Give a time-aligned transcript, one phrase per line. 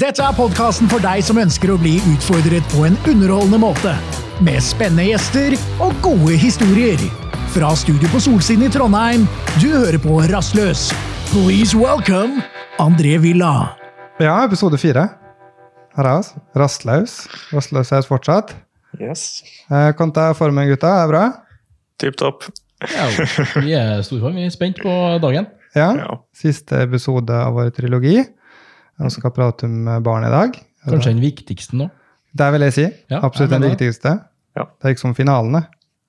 [0.00, 3.90] Dette er podkasten for deg som ønsker å bli utfordret på en underholdende måte.
[4.40, 5.52] Med spennende gjester
[5.84, 7.02] og gode historier.
[7.52, 9.26] Fra studio på Solsiden i Trondheim,
[9.60, 10.86] du hører på Rastløs.
[11.34, 12.40] Please welcome
[12.80, 13.74] André Villa.
[14.24, 15.04] Ja, episode fire.
[15.98, 16.32] Her er oss.
[16.56, 17.20] Rastløs.
[17.52, 18.56] Rastløs er fortsatt.
[18.96, 19.42] Yes.
[20.00, 20.96] Kan ta er formen, gutta?
[20.96, 21.24] Er det bra?
[22.00, 22.48] Tipp topp.
[22.88, 23.12] Ja,
[23.60, 24.40] vi er storform.
[24.40, 25.52] Vi er spent på dagen.
[25.76, 25.92] Ja.
[25.92, 26.22] Ja.
[26.32, 28.22] Siste episode av vår trilogi.
[29.00, 30.56] Vi skal prate om barn i dag.
[30.86, 31.88] Kanskje den viktigste nå.
[32.36, 32.86] Det vil jeg si.
[33.10, 34.16] Ja, Absolutt jeg den viktigste.
[34.58, 34.66] Ja.
[34.78, 35.64] Det er liksom finalene.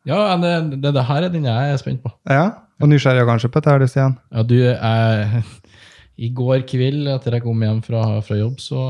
[0.08, 2.12] Ja, det, det, det her er den jeg er spent på.
[2.30, 2.46] Ja.
[2.82, 4.16] Og nysgjerrig kanskje på dette, du, Stian.
[4.34, 5.44] Ja, du, jeg,
[6.26, 8.82] I går kveld, etter jeg kom hjem fra, fra jobb, så,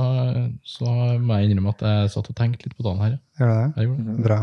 [0.64, 3.20] så må jeg innrømme at jeg satt og tenkte litt på dagen her.
[3.40, 3.60] Gjør ja.
[3.60, 3.70] det?
[3.76, 4.18] Jeg gjorde det.
[4.30, 4.42] Bra.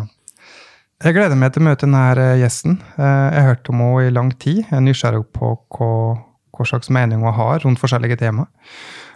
[0.99, 2.81] Jeg gleder meg til å møte denne eh, gjesten.
[2.99, 4.65] Eh, Jeg har hørt om henne i lang tid.
[4.65, 5.91] Jeg er nysgjerrig på hva,
[6.57, 8.49] hva slags mening hun har rundt forskjellige tema.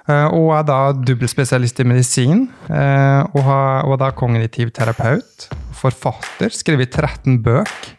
[0.09, 6.91] Eh, Hun er da dobbeltspesialist i medisin, eh, og er da kognitiv terapeut, forfatter, skrevet
[6.91, 7.93] 13 bøker.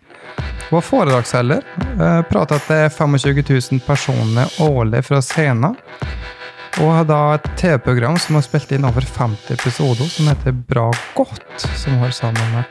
[0.69, 1.63] Hun er foredragsholder,
[1.99, 5.77] eh, prater til 25 000 personer årlig fra scenen.
[6.81, 10.89] Og har da et TV-program som har spilt inn over 50 episoder, som heter Bra
[11.13, 11.45] godt,
[11.77, 12.65] som har sammen med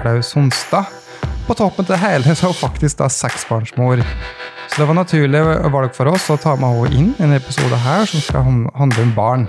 [0.00, 1.05] Klaus Sonstad.
[1.46, 4.00] På toppen til det hele så er hun faktisk da seksbarnsmor.
[4.66, 7.78] Så det var naturlig valg for oss å ta med henne inn i en episode
[7.84, 8.42] her som skal
[8.74, 9.44] handle om barn.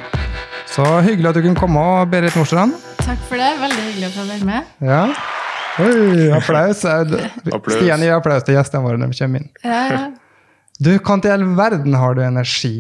[0.70, 2.76] Så hyggelig at du kunne komme, Berit Nordstrand.
[3.02, 3.50] Takk for det.
[3.64, 4.70] Veldig hyggelig å få være med.
[4.86, 5.02] Ja.
[5.82, 6.84] Oi, applaus.
[6.86, 7.80] Applaus.
[7.80, 9.50] Stian gir applaus til gjestene våre når de kommer inn.
[9.66, 10.04] Ja, ja.
[10.78, 12.76] Du, hvordan i all verden har du energi?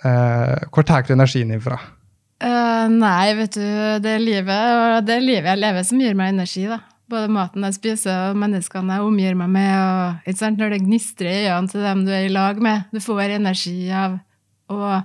[0.00, 1.76] Eh, hvor tar du energien ifra?
[1.76, 1.96] fra?
[2.40, 3.66] Eh, nei, vet du,
[4.00, 6.64] det er livet og det er livet jeg lever som gir meg energi.
[6.70, 6.80] da.
[7.10, 9.72] Både maten jeg spiser og menneskene jeg omgir meg med.
[9.74, 12.84] og ikke sant, Når det gnistrer i øynene til dem du er i lag med.
[12.94, 14.18] Du får energi av
[14.70, 15.02] å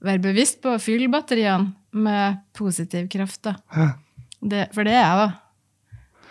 [0.00, 3.42] være bevisst på å fylle batteriene med positiv kraft.
[3.48, 3.54] da.
[4.40, 5.30] Det, for det er jeg, da.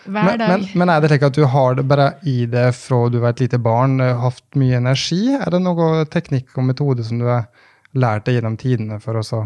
[0.10, 0.50] Hver Men, dag.
[0.50, 3.36] men, men er det slik at du har det bare i det fra du var
[3.36, 5.36] et lite barn, eh, hatt mye energi?
[5.36, 7.50] Er det noe teknikk og metode som du har
[7.94, 9.44] lært deg gjennom tidene for å så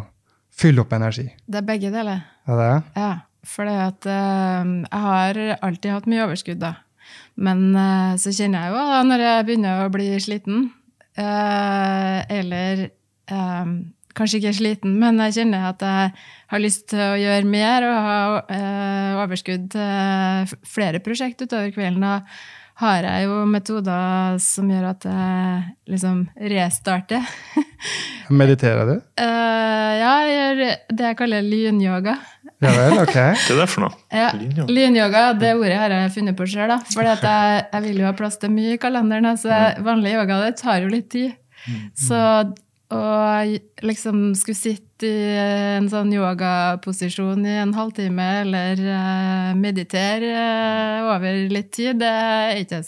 [0.54, 1.26] fylle opp energi?
[1.50, 2.22] Det er begge deler.
[2.48, 2.72] Er det?
[2.96, 3.12] Ja,
[3.44, 6.76] for at eh, jeg har alltid hatt mye overskudd, da.
[7.36, 10.70] Men eh, så kjenner jeg jo da, når jeg begynner å bli sliten,
[11.20, 12.88] eh, eller
[14.14, 16.10] kanskje ikke sliten, men jeg kjenner at jeg
[16.52, 18.18] har lyst til å gjøre mer og ha
[19.24, 22.04] overskudd til flere prosjekt utover kvelden.
[22.04, 22.20] Da
[22.82, 26.24] har jeg jo metoder som gjør at jeg liksom
[26.54, 27.28] restarter.
[28.42, 28.96] Mediterer du?
[29.20, 30.64] Uh, ja, jeg gjør
[30.98, 32.16] det jeg kaller lynyoga.
[32.64, 33.14] Ja vel, ok.
[33.44, 34.02] Hva er det for noe?
[34.14, 34.32] Ja.
[34.72, 36.74] Lynyoga, det ordet har jeg funnet på sjøl.
[36.94, 39.30] For jeg, jeg vil jo ha plass til mye i kalenderen.
[39.34, 39.54] Altså,
[39.86, 41.38] vanlig yoga det tar jo litt tid.
[41.96, 42.18] Så
[42.94, 45.38] å liksom skulle sitte i
[45.78, 52.14] en sånn yogaposisjon i en halvtime eller eh, meditere eh, over litt tid, det
[52.64, 52.84] ikke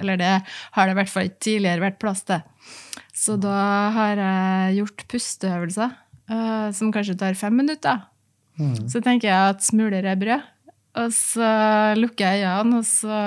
[0.00, 2.42] Eller det har det i hvert fall ikke tidligere vært plass til.
[3.14, 5.90] Så da har jeg gjort pusteøvelser
[6.30, 8.06] eh, som kanskje tar fem minutter.
[8.90, 10.48] Så tenker jeg at smuler er brød.
[11.00, 11.48] Og så
[11.96, 13.18] lukker jeg øynene, og så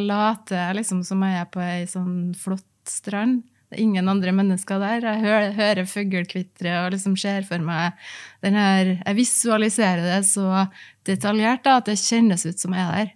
[0.00, 3.42] later jeg liksom som jeg er på ei sånn flott strand.
[3.70, 5.04] Det er ingen andre mennesker der.
[5.06, 7.94] Jeg hører, hører fugl kvitre og liksom ser for meg
[8.42, 10.64] den her Jeg visualiserer det så
[11.06, 13.12] detaljert da, at det kjennes ut som jeg er der.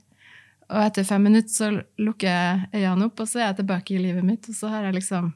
[0.70, 1.70] Og etter fem minutter så
[2.00, 4.47] lukker jeg øynene opp, og så er jeg tilbake i livet mitt.
[4.48, 5.32] Og så har jeg liksom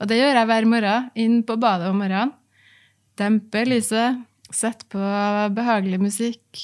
[0.00, 1.10] Og det gjør jeg hver morgen.
[1.18, 2.32] Inn på badet om morgenen.
[3.18, 4.22] Demper lyset.
[4.54, 5.02] Setter på
[5.54, 6.62] behagelig musikk.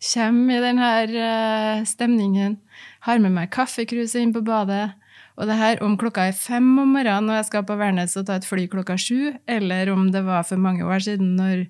[0.00, 2.58] Kommer i den her eh, stemningen.
[3.06, 4.96] Har med meg kaffekruset inn på badet.
[5.34, 8.26] Og det her om klokka er fem om morgenen og jeg skal på Værnes og
[8.28, 11.64] ta et fly klokka sju, eller om det var for mange år siden når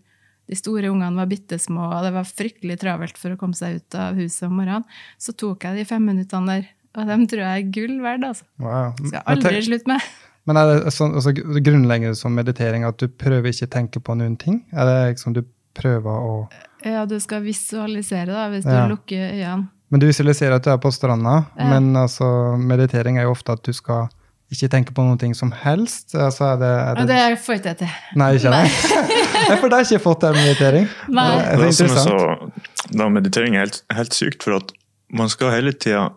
[0.51, 3.79] de store ungene var bitte små og det var fryktelig travelt for å komme seg
[3.81, 4.85] ut av huset om morgenen,
[5.17, 6.67] så tok jeg de fem minuttene der.
[6.95, 8.45] Og dem tror jeg er gull verd, altså.
[8.63, 8.93] Wow.
[9.01, 10.11] Skal jeg aldri tenk, slutte med.
[10.47, 14.15] men er det sånn, altså, grunnleggende som meditering at du prøver ikke å tenke på
[14.21, 14.61] noen ting?
[14.77, 15.41] Er det liksom du
[15.75, 16.37] prøver å
[16.85, 18.85] Ja, du skal visualisere, da, hvis Ja.
[18.85, 19.71] du lukker øynene.
[19.95, 21.69] Men du visualiserer at du er på stranda, Ja.
[21.71, 22.27] men altså,
[22.59, 24.09] meditering er jo ofte at du skal
[24.51, 26.15] ikke tenke på noe som helst.
[26.19, 27.93] Altså, er det, er det, det får ikke jeg til.
[28.19, 28.65] Nei, ikke det?
[29.49, 29.59] jeg.
[29.61, 30.89] for det har ikke fått til meditering.
[31.15, 31.29] Nei.
[31.31, 32.11] Det er Det er interessant.
[32.11, 34.75] så, da meditering er helt, helt sykt, for at
[35.15, 36.09] man skal hele tida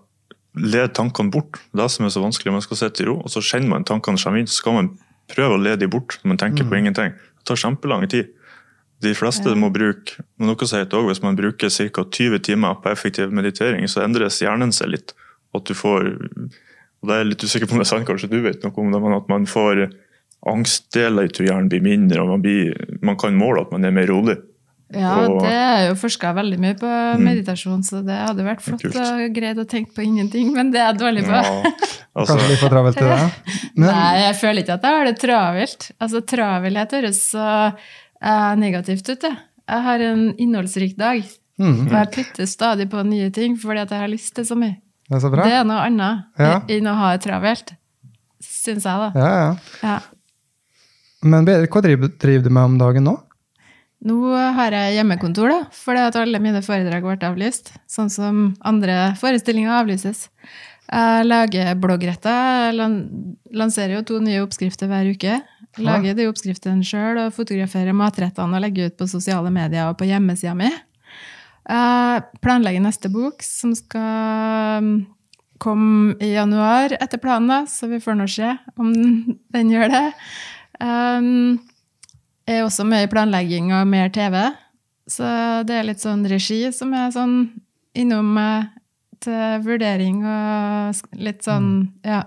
[0.58, 1.62] lede tankene bort.
[1.74, 2.52] Det er som er så vanskelig.
[2.58, 4.50] Man skal sitte i ro, og så kjenner man tankene kommer inn.
[4.50, 4.90] Så skal man
[5.30, 6.70] prøve å lede dem bort når man tenker Mm.
[6.74, 7.14] på ingenting.
[7.14, 8.34] Det tar kjempelang tid.
[9.02, 12.04] De fleste må bruke men noe sier også, Hvis man bruker ca.
[12.04, 15.14] 20 timer på effektiv meditering, så endres hjernen seg litt.
[15.56, 16.10] At du får
[16.98, 18.74] og det er jeg litt usikker på om det er sant, kanskje du vet noe
[18.82, 19.84] om det, men at man får
[20.50, 22.74] angstdeler i hjernen blir mindre, og man, blir,
[23.06, 24.38] man kan måle at man er mer rolig.
[24.96, 26.90] Ja, Og- det er jo forska veldig mye på
[27.20, 28.96] meditasjon, så det hadde vært flott Kult.
[28.96, 31.36] å greid å tenke på ingenting, men det er jeg dårlig på.
[31.36, 31.72] Ja,
[32.16, 33.68] altså, Kanskje litt for travelt til det?
[33.76, 35.92] Men, Nei, jeg føler ikke at jeg har det travelt.
[36.00, 37.48] Altså, Travelhet høres så
[38.58, 39.22] negativt ut.
[39.24, 39.38] Jeg.
[39.70, 41.24] jeg har en innholdsrik dag,
[41.60, 44.56] mm, og jeg putter stadig på nye ting fordi at jeg har lyst til så
[44.58, 44.78] mye.
[45.10, 45.44] det er så bra.
[45.44, 46.62] Det er noe annet Ja.
[46.68, 47.74] enn å ha det travelt,
[48.42, 49.12] syns jeg, da.
[49.16, 49.56] Ja, ja.
[49.84, 50.00] Ja.
[51.24, 53.16] Men Berit, hva driver, driver du med om dagen nå?
[54.06, 54.18] Nå
[54.54, 57.72] har jeg hjemmekontor, da, fordi at alle mine foredrag ble avlyst.
[57.90, 60.28] Sånn som andre forestillinger avlyses.
[60.88, 62.70] Jeg lager bloggretter.
[62.70, 65.42] Jeg lanserer jo to nye oppskrifter hver uke.
[65.84, 70.08] Lager de oppskriftene sjøl og fotograferer matrettene og legger ut på sosiale medier og på
[70.10, 70.70] hjemmesida mi.
[71.68, 74.94] Jeg planlegger neste bok, som skal mm,
[75.60, 78.94] komme i januar etter planen, så vi får nå se om
[79.54, 80.06] den gjør det.
[80.80, 81.58] Um,
[82.48, 84.40] jeg er også med i planlegging av mer TV.
[85.08, 85.28] Så
[85.68, 87.38] det er litt sånn regi som er sånn
[87.98, 88.72] innom meg
[89.24, 92.24] til vurdering og litt sånn, ja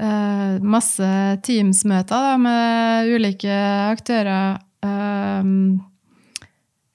[0.00, 1.10] eh, Masse
[1.46, 3.56] Teams-møter da, med ulike
[3.92, 4.60] aktører.
[4.86, 5.80] Um,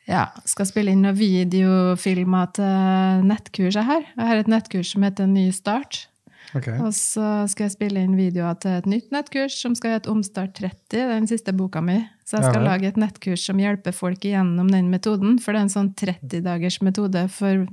[0.09, 4.07] ja, skal spille inn noen videofilmer til nettkurset her.
[4.15, 6.05] Jeg har et nettkurs som heter Ny start.
[6.51, 6.75] Okay.
[6.83, 10.57] Og så skal jeg spille inn videoer til et nytt nettkurs som skal hete Omstart
[10.57, 12.01] 30, den siste boka mi.
[12.27, 12.67] Så jeg Ja skal vel.
[12.67, 15.37] lage et nettkurs som hjelper folk igjennom den metoden.
[15.39, 17.67] For det er en sånn 30-dagers metode for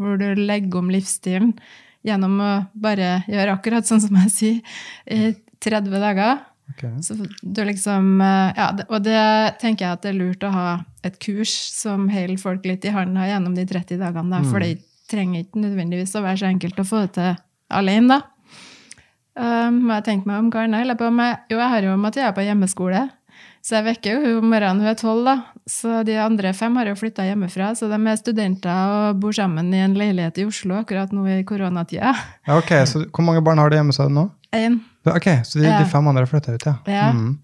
[0.00, 1.52] hvor du legger om livsstilen
[2.04, 4.74] gjennom å bare gjøre akkurat sånn som jeg sier,
[5.08, 5.32] i
[5.64, 6.42] 30 dager.
[6.74, 6.90] Okay.
[7.04, 9.20] Så du liksom, eh, ja, og det
[9.60, 10.68] tenker jeg at det er lurt å ha
[11.04, 14.32] et kurs som holder folk litt i handa gjennom de 30 dagene.
[14.32, 14.78] Da, For det
[15.10, 17.34] trenger ikke nødvendigvis å være så enkelt å få det til
[17.74, 18.30] alene, da.
[19.34, 21.40] Um, jeg tenkt meg om annet jeg på med.
[21.50, 23.00] Jo, jeg har jo Mathea på hjemmeskole.
[23.64, 25.34] Så jeg vekker jo om morgenen, hun er tolv, da.
[25.64, 27.70] Så de andre fem har jo flytta hjemmefra.
[27.78, 31.38] Så de er studenter og bor sammen i en leilighet i Oslo akkurat nå i
[31.48, 32.12] koronatida.
[32.44, 34.26] Ja, ok, så Hvor mange barn har de hjemme seg nå?
[34.52, 34.82] En.
[35.08, 35.78] Ok, Så de, Ja.
[35.80, 36.76] de fem andre har flytta ut, ja.
[36.86, 37.08] Ja.
[37.16, 37.38] Mm.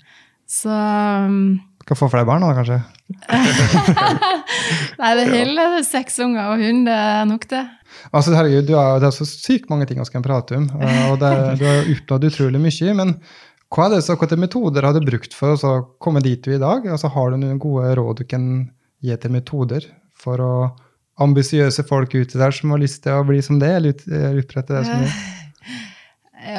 [0.46, 2.82] Så um, Skal få flere barn, da, kanskje?
[5.00, 5.78] Nei, det holder.
[5.80, 7.64] Er Seks unger og hund, det er nok, det.
[8.12, 10.68] Altså, herregud, du har, Det er så sykt mange ting vi kan prate om,
[11.10, 12.94] og det, du har jo oppnådd utrolig mye.
[12.94, 13.16] Men
[13.70, 15.72] hva er det så, hvilke metoder har du brukt for å
[16.02, 16.86] komme dit du er i dag?
[16.90, 18.46] Altså, har du noen gode råd du kan
[19.00, 19.86] gi til metoder
[20.18, 20.54] for å
[21.20, 24.06] ambisiøse folk ute der som har lyst til å bli som det, eller ut,
[24.42, 25.06] utbrette det som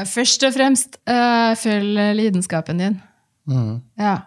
[0.08, 3.00] Først og fremst, uh, følg lidenskapen din.
[3.50, 3.80] mm.
[4.00, 4.20] Ja.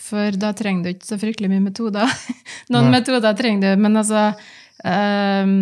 [0.00, 2.08] For da trenger du ikke så fryktelig mye metoder.
[2.72, 3.00] Noen Nei.
[3.00, 4.30] metoder trenger du, men altså
[4.86, 5.56] ehm,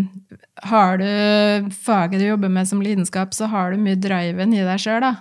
[0.68, 4.84] Har du faget du jobber med som lidenskap, så har du mye driven i deg
[4.84, 5.14] sjøl, da.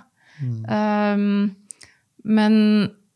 [0.44, 1.50] Ehm,
[2.28, 2.54] men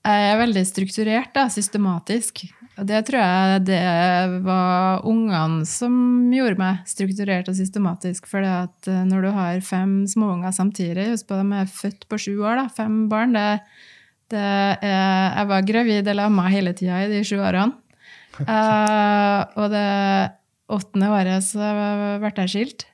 [0.02, 2.44] jeg er veldig strukturert, da, systematisk.
[2.80, 3.80] Og det tror jeg det
[4.46, 5.94] var ungene som
[6.32, 8.26] gjorde meg strukturert og systematisk.
[8.30, 8.42] For
[8.88, 12.66] når du har fem småunger samtidig, husk på de er født på sju år, da,
[12.72, 13.46] fem barn det,
[14.32, 17.76] det er, Jeg var gravid eller amma hele tida i de sju årene.
[18.40, 19.88] uh, og det
[20.72, 21.68] åttende året så
[22.22, 22.86] ble jeg skilt.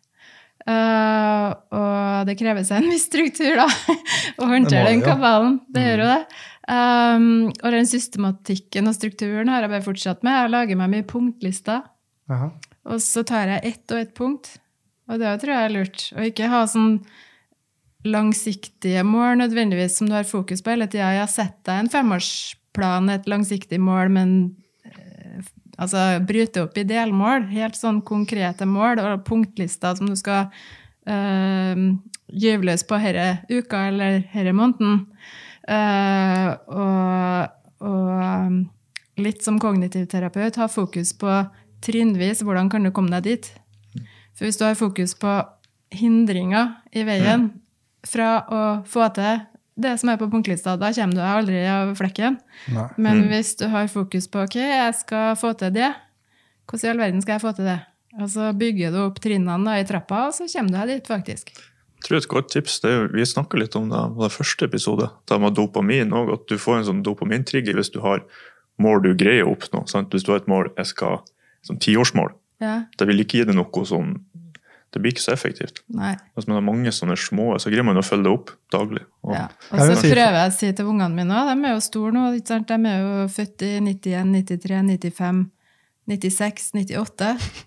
[0.69, 1.49] Eh,
[1.79, 3.67] og det krever seg en viss struktur, da,
[4.43, 5.61] å håndtere den kabalen.
[5.73, 6.23] Det gjør jo det.
[6.69, 10.37] Um, og den systematikken og strukturen har jeg bare fortsatt med.
[10.37, 11.87] Jeg lager meg mye punktlister,
[12.29, 14.59] og så tar jeg ett og ett punkt.
[15.09, 16.05] Og det tror jeg er lurt.
[16.13, 16.99] Å ikke ha sånn
[18.05, 21.15] langsiktige mål nødvendigvis som du har fokus på hele tida.
[21.17, 24.33] Jeg har sett deg en femårsplan, et langsiktig mål, men
[25.79, 27.49] altså bryte opp i delmål.
[27.53, 30.49] Helt sånn konkrete mål og punktlister som du skal
[31.09, 31.85] øh,
[32.29, 35.07] gyve løs på herre uka eller herre måneden.
[35.69, 41.33] Uh, og, og litt som kognitiv terapeut, ha fokus på
[41.85, 43.51] trinnvis hvordan kan du komme deg dit.
[44.37, 45.35] For hvis du har fokus på
[45.93, 47.51] hindringer i veien
[48.07, 49.43] fra å få til
[49.79, 52.39] det som er på punktlista, da kommer du deg aldri av flekken.
[52.75, 52.89] Nei.
[52.99, 55.93] Men hvis du har fokus på ok, jeg skal få til det,
[56.69, 57.79] hvordan i all verden skal jeg få til det?
[58.19, 61.11] Og så bygger du opp trinnene da, i trappa, og så kommer du deg dit,
[61.11, 61.53] faktisk.
[61.99, 64.69] Jeg tror et godt tips det er, Vi snakka litt om det på den første
[64.69, 66.35] episode, det med dopamin òg.
[66.37, 68.23] At du får en sånn dopamintrigger hvis du har
[68.83, 69.85] mål du greier å oppnå.
[69.91, 70.15] Sant?
[70.15, 71.23] Hvis du har et mål jeg skal,
[71.67, 74.17] som tiårsmål, Ja, det vil ikke gi deg noe sånn
[74.95, 75.83] Det blir ikke så effektivt.
[75.93, 76.15] nei.
[76.35, 79.05] Hvis man har mange sånne små, så greier man å følge det opp daglig.
[79.23, 79.49] Og, Ja.
[79.71, 82.25] Og så prøver jeg å si til ungene mine òg, de er jo store nå,
[82.39, 82.69] ikke sant?
[82.73, 85.47] de er jo født i 91, 93, 95,
[86.09, 87.27] 96, 98.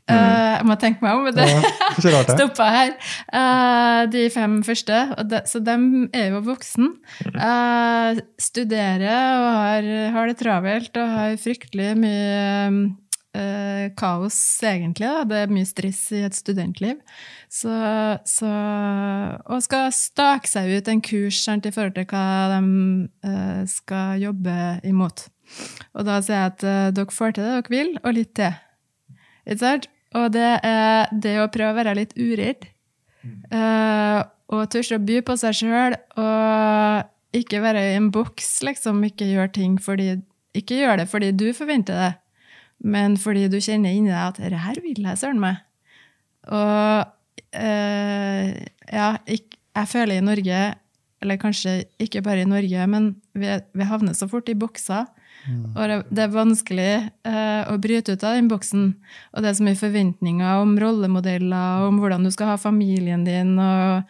[0.10, 2.34] Eh, jeg må tenke meg om, men det Ja, det.
[2.34, 2.96] stoppa her.
[3.30, 4.98] Uh, de fem første.
[5.20, 5.76] Og de, så de
[6.18, 6.90] er jo voksen.
[7.36, 12.98] Uh, studerer og har, har det travelt og har fryktelig mye
[13.38, 15.08] eh, kaos, egentlig.
[15.08, 15.24] Da.
[15.28, 17.00] Det er mye stress i et studentliv.
[17.52, 17.72] Så,
[18.28, 18.50] så,
[19.46, 22.62] og skal stake seg ut en kurs sant, i forhold til hva de
[23.28, 24.58] eh, skal jobbe
[24.88, 25.28] imot.
[25.98, 28.54] Og da sier jeg at eh, dere får til det dere vil, og litt til.
[29.46, 29.90] Ikke sant?
[30.18, 32.68] Og det er det å prøve å være litt uredd.
[33.54, 34.20] eh,
[34.52, 39.00] og tørre å by på seg sjøl, og ikke være i en boks, liksom.
[39.08, 40.18] Ikke gjøre ting fordi
[40.58, 42.10] Ikke gjør det fordi du forventer det,
[42.84, 45.62] men fordi du kjenner inni deg at 'dette her vil jeg søren meg'.
[46.50, 47.06] Og
[47.54, 48.54] eh,
[48.92, 50.62] ja, jeg føler i Norge,
[51.22, 55.06] eller kanskje ikke bare i Norge, men vi, vi havner så fort i bokser.
[55.50, 56.92] Og det, det er vanskelig
[57.26, 58.92] eh, å bryte ut av den boksen.
[59.34, 63.56] Og det er så mye forventninger om rollemodeller, om hvordan du skal ha familien din.
[63.60, 64.04] og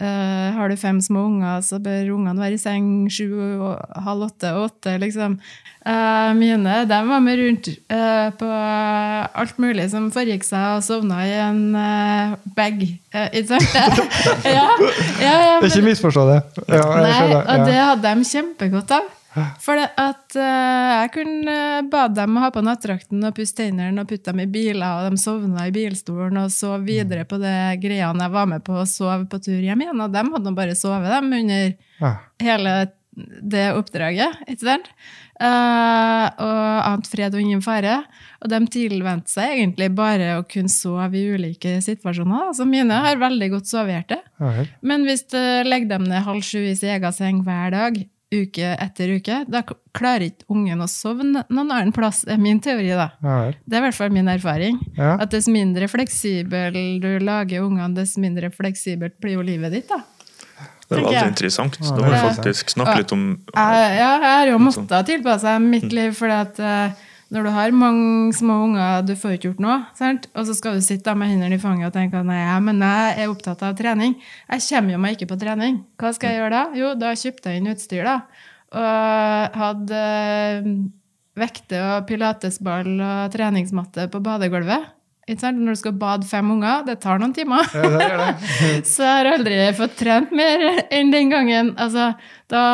[0.00, 3.28] eh, Har du fem små unger, så bør ungene være i seng sju,
[4.06, 4.98] halv åtte åtte.
[5.02, 5.38] liksom.
[5.84, 11.18] Uh, mine de var med rundt uh, på alt mulig som foregikk seg, og sovna
[11.28, 12.80] i en uh, bag.
[13.12, 13.74] Ikke sant?
[14.48, 14.64] ja,
[15.20, 16.38] ja, ja, men- Ikke misforstå det.
[16.70, 19.12] Ja, jeg Nei, skjønner, og det hadde de kjempegodt av.
[19.64, 21.56] For at uh, jeg kunne
[21.90, 25.10] bade dem å ha på nattdrakten og pusse tennene og putte dem i biler, og
[25.14, 28.90] de sovna i bilstolen og sov videre på det greiene jeg var med på og
[28.90, 30.04] sov på tur hjem igjen.
[30.04, 32.14] Og de hadde nå bare sovet, dem, under Ja.
[32.42, 32.76] hele
[33.14, 34.40] det oppdraget.
[34.50, 34.88] ikke sant?
[35.34, 38.00] Uh, og ant fred og ingen fare.
[38.42, 42.48] Og de tilvente seg egentlig bare å kunne sove i ulike situasjoner.
[42.50, 44.18] Altså mine har veldig godt sovehjerte.
[44.40, 44.66] Ja.
[44.82, 48.02] Men hvis du legger dem ned halv sju i sin egen seng hver dag,
[48.42, 49.62] uke etter uke, da
[49.94, 52.90] klarer ikke ungen å sovne noen annen plass, er min teori.
[52.96, 53.10] da.
[53.22, 53.36] Ja.
[53.64, 54.80] Det er i hvert fall min erfaring.
[54.98, 55.14] Ja.
[55.22, 59.88] At dess mindre fleksibel du lager ungene, dess mindre fleksibelt blir jo livet ditt.
[59.88, 60.02] da.
[60.88, 61.78] Det var veldig interessant.
[61.80, 63.22] Ja, Da må det vi er faktisk snakke litt om
[63.54, 68.32] ja, jeg har jo måttet tilpasse mitt liv, fordi at eh, når du har mange
[68.38, 70.28] små unger, du får ikke gjort noe, sant?
[70.34, 73.32] og så skal du sitte med hendene i fanget og tenke nei, men jeg er
[73.32, 74.14] opptatt av trening.
[74.48, 75.82] Jeg kommer jo meg ikke på trening.
[75.98, 76.64] Hva skal jeg gjøre da?
[76.78, 78.20] Jo, da kjøpte jeg inn utstyr, da.
[78.74, 80.04] Og hadde
[80.64, 80.92] vekter
[81.34, 84.90] vekte og pilatesball og treningsmatte på badegulvet.
[85.24, 87.64] Når du skal bade fem unger, det tar noen timer.
[87.72, 88.50] Ja, det det.
[88.92, 91.72] Så jeg har aldri fått trent mer enn den gangen.
[91.80, 92.12] Altså,
[92.52, 92.64] da,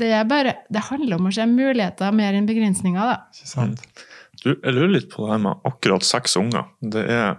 [0.00, 3.00] det, er bare, det handler om å se muligheter mer enn begrensninger.
[3.14, 3.44] Da.
[3.46, 3.82] Sant.
[4.42, 6.68] Du, jeg lurer litt på det her med akkurat seks unger.
[6.84, 7.32] Det er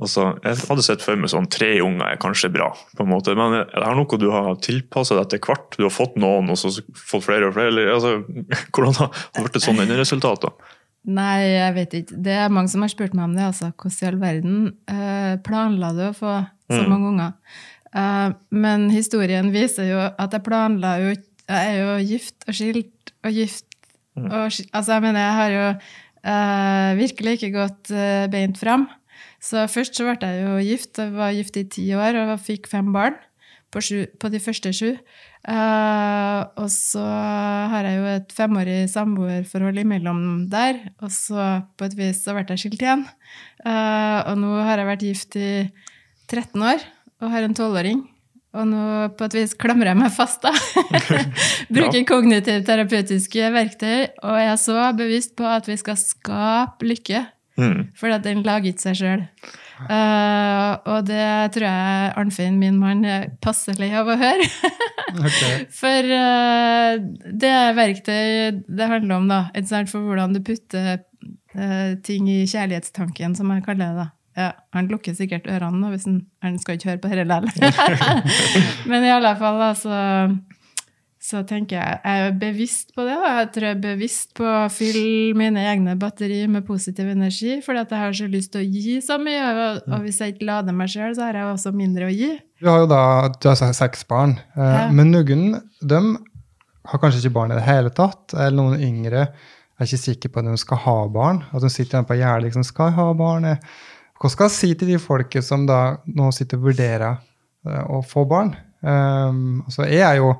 [0.00, 3.34] altså, Jeg hadde sett for meg sånn tre unger er kanskje bra, på en måte.
[3.38, 5.76] men er det her noe du har tilpassa deg etter hvert?
[5.76, 7.72] Du har fått noen, og så fått flere og flere?
[7.74, 8.16] Eller, altså,
[8.76, 10.46] hvordan har det blitt sånn enderesultat?
[10.46, 10.74] resultatet?
[11.06, 12.16] Nei, jeg vet ikke.
[12.26, 13.44] Det er mange som har spurt meg om det.
[13.46, 13.70] altså.
[13.78, 14.56] Hvordan i all verden
[14.90, 16.34] eh, planla du å få
[16.66, 16.88] så Mm.
[16.90, 17.32] mange unger?
[17.94, 22.58] Eh, men historien viser jo at jeg planla jo ikke Jeg er jo gift og
[22.58, 23.76] skilt og gift
[24.16, 24.70] og skilt.
[24.72, 25.66] Altså, jeg mener, jeg har jo
[26.26, 28.88] uh, virkelig ikke gått uh, beint fram.
[29.42, 32.66] Så først så ble jeg jo gift, jeg var gift i ti år og fikk
[32.70, 33.14] fem barn
[33.70, 34.96] på, sju, på de første sju.
[35.46, 37.04] Uh, og så
[37.70, 42.42] har jeg jo et femårig samboerforhold imellom der, og så på et vis så ble
[42.48, 43.06] jeg skilt igjen.
[43.62, 45.50] Uh, og nå har jeg vært gift i
[46.26, 46.82] 13 år
[47.22, 48.02] og har en tolvåring.
[48.56, 48.82] Og nå
[49.18, 50.52] på et vis klamrer jeg meg fast, da.
[51.76, 57.26] Bruker kognitiv terapeutiske verktøy, og jeg er så bevisst på at vi skal skape lykke.
[57.56, 57.86] Mm.
[57.96, 59.22] For at den lager ikke seg sjøl.
[59.86, 64.48] og det tror jeg Arnfinn, min mann, er passelig av å høre.
[65.26, 65.64] okay.
[65.72, 66.96] For uh,
[67.32, 69.42] det er verktøy det handler om, da.
[69.88, 71.00] For hvordan du putter
[71.56, 74.04] uh, ting i kjærlighetstanken, som jeg kaller det.
[74.04, 74.10] da.
[74.36, 78.34] Ja, Han lukker sikkert ørene nå, hvis han, han skal ikke høre på dette likevel.
[78.90, 79.70] Men i alle fall, da,
[81.26, 83.16] så, tenker jeg jeg er bevisst på det.
[83.22, 83.30] Da.
[83.40, 87.82] Jeg tror jeg er bevisst på å fylle mine egne batteri med positiv energi, fordi
[87.82, 89.48] at jeg har så lyst til å gi så mye.
[89.56, 92.30] Og, og hvis jeg ikke lader meg sjøl, så har jeg også mindre å gi.
[92.60, 93.02] Du har jo da
[93.32, 94.86] du har seks barn, eh, Ja.
[94.92, 95.48] men noen
[95.80, 96.02] de
[96.86, 98.36] har kanskje ikke barn i det hele tatt.
[98.36, 101.42] Eller noen yngre er ikke sikre på at de skal ha barn.
[101.52, 103.48] At de sitter igjen på gjerdet liksom, skal ha barn.
[103.50, 103.60] Jeg-
[104.20, 107.18] Hva skal jeg si til de folket som da nå sitter og vurderer
[107.68, 108.54] eh, å få barn?
[108.80, 110.34] Um, altså, jeg er jo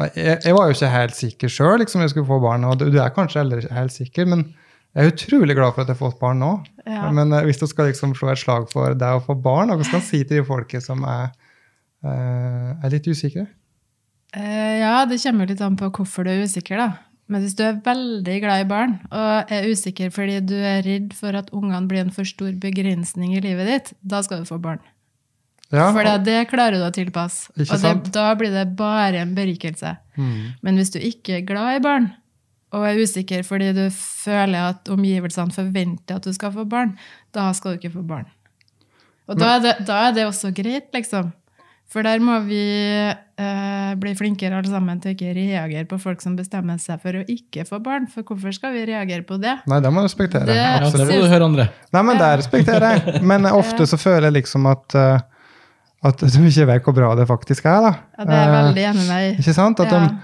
[0.00, 2.86] jeg, jeg var jo ikke helt sikker sjøl liksom, jeg skulle få barn, og du,
[2.92, 4.46] du er kanskje heller ikke helt sikker, men
[4.96, 6.50] jeg er utrolig glad for at jeg har fått barn nå.
[6.88, 7.10] Ja.
[7.14, 9.86] Men eh, hvis du skal liksom slå et slag for deg å få barn, hva
[9.86, 11.30] skal jeg si til de folket som er,
[12.06, 13.46] uh, er litt usikre?
[14.34, 16.88] Uh, ja, det kommer litt an på hvorfor du er usikker, da.
[17.30, 21.12] Men hvis du er veldig glad i barn og er usikker fordi du er redd
[21.14, 24.58] for at ungene blir en for stor begrensning i livet ditt, da skal du få
[24.62, 24.82] barn.
[25.70, 27.52] Ja, For det, klarer du å tilpasse.
[27.54, 29.94] Og det, da blir det bare en berikelse.
[30.18, 30.56] Mm.
[30.66, 32.08] Men hvis du ikke er glad i barn,
[32.74, 36.96] og er usikker fordi du føler at omgivelsene forventer at du skal få barn,
[37.34, 38.26] da skal du ikke få barn.
[39.30, 41.30] Og da er det, da er det også greit, liksom.
[41.90, 42.60] For der må vi
[43.10, 47.18] eh, bli flinkere alle sammen til å ikke reagere på folk som bestemmer seg for
[47.18, 48.06] å ikke få barn.
[48.06, 49.56] For hvorfor skal vi reagere på det?
[49.66, 50.46] Nei, det må jeg respektere.
[50.46, 51.66] Det- Ja, det må du høre, andre.
[51.92, 53.22] Nei, men det respekterer jeg.
[53.26, 55.18] Men ofte så føler jeg liksom at, eh,
[56.04, 57.80] at de ikke vet hvor bra det faktisk er.
[57.88, 57.92] da.
[58.18, 59.38] Ja, det er jeg Eh, veldig enig med deg.
[59.42, 59.80] Ikke sant?
[59.80, 59.98] At Ja.
[59.98, 60.18] de,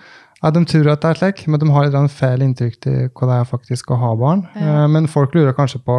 [0.46, 3.26] at de tror at det er slik, men de har sånn feil inntrykk til hva
[3.26, 4.46] det er faktisk å ha barn.
[4.54, 4.84] Ja.
[4.84, 5.98] Eh, Men folk lurer kanskje på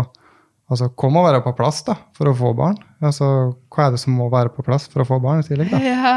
[0.70, 2.78] altså, hva må være på plass da, for å få barn?
[3.04, 3.28] Altså,
[3.74, 5.72] Hva er det som må være på plass for å få barn i tillegg?
[5.74, 5.80] da?
[5.84, 6.14] Ja,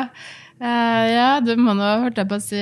[0.61, 2.61] eh, ja, du må nå, holdt jeg på å si,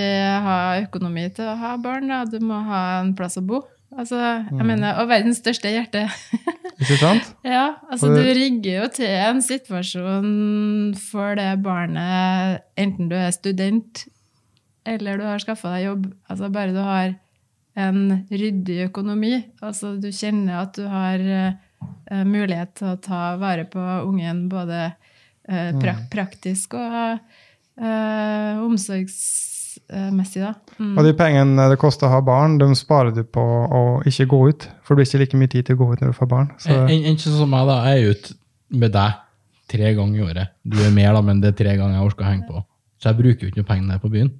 [0.49, 2.11] ha økonomi til å ha barn.
[2.13, 2.23] Da.
[2.29, 3.65] Du må ha en plass å bo.
[3.89, 6.05] Altså, jeg mener, Og verdens største hjerte.
[6.77, 7.31] Ikke sant?
[7.57, 13.33] ja, altså Og Du rigger jo til en situasjon for det barnet, enten du er
[13.35, 14.05] student
[14.89, 16.05] eller du har skaffa deg jobb.
[16.31, 17.17] Altså Bare du har
[17.79, 21.59] en ryddig økonomi, altså du kjenner at du har eh,
[22.25, 24.87] mulighet til å ta vare på ungen både
[25.49, 27.19] eh, pra praktisk og
[27.79, 30.55] eh, omsorgsmessig, da.
[30.79, 30.95] Mm.
[30.97, 34.43] Og de pengene det koster å ha barn, de sparer du på å ikke gå
[34.51, 34.69] ut.
[34.83, 36.51] For det blir ikke like mye tid til å gå ut når du får barn.
[36.59, 37.81] Så, En, en, ikke sånn som meg, da.
[37.89, 38.39] Jeg er ute
[38.79, 39.25] med deg
[39.69, 40.57] tre ganger i året.
[40.65, 42.65] Du er mer, da, men det er tre ganger jeg orker å henge på.
[42.99, 44.31] Så jeg bruker jo ikke noe penger der på byen.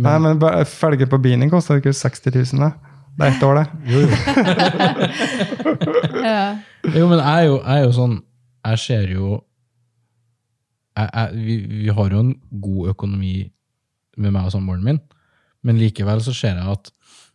[0.00, 2.62] nei, men bare Felger på bilen koster koster ikke 60 000.
[2.62, 2.89] Da.
[3.20, 3.66] Det er ett år, det.
[6.24, 6.44] ja.
[6.96, 8.14] Jo, men jeg er jo, jeg er jo sånn
[8.64, 9.26] Jeg ser jo
[10.96, 12.32] jeg, jeg, vi, vi har jo en
[12.64, 13.34] god økonomi
[14.20, 14.98] med meg og samboeren min,
[15.64, 16.90] men likevel så ser jeg at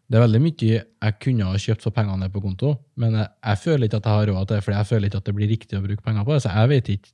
[0.05, 3.61] det er veldig mye jeg kunne ha kjøpt for pengene på konto, men jeg, jeg
[3.63, 5.49] føler ikke at jeg har råd til det, for jeg føler ikke at det blir
[5.49, 6.41] riktig å bruke penger på det.
[6.43, 7.13] Så jeg vet ikke.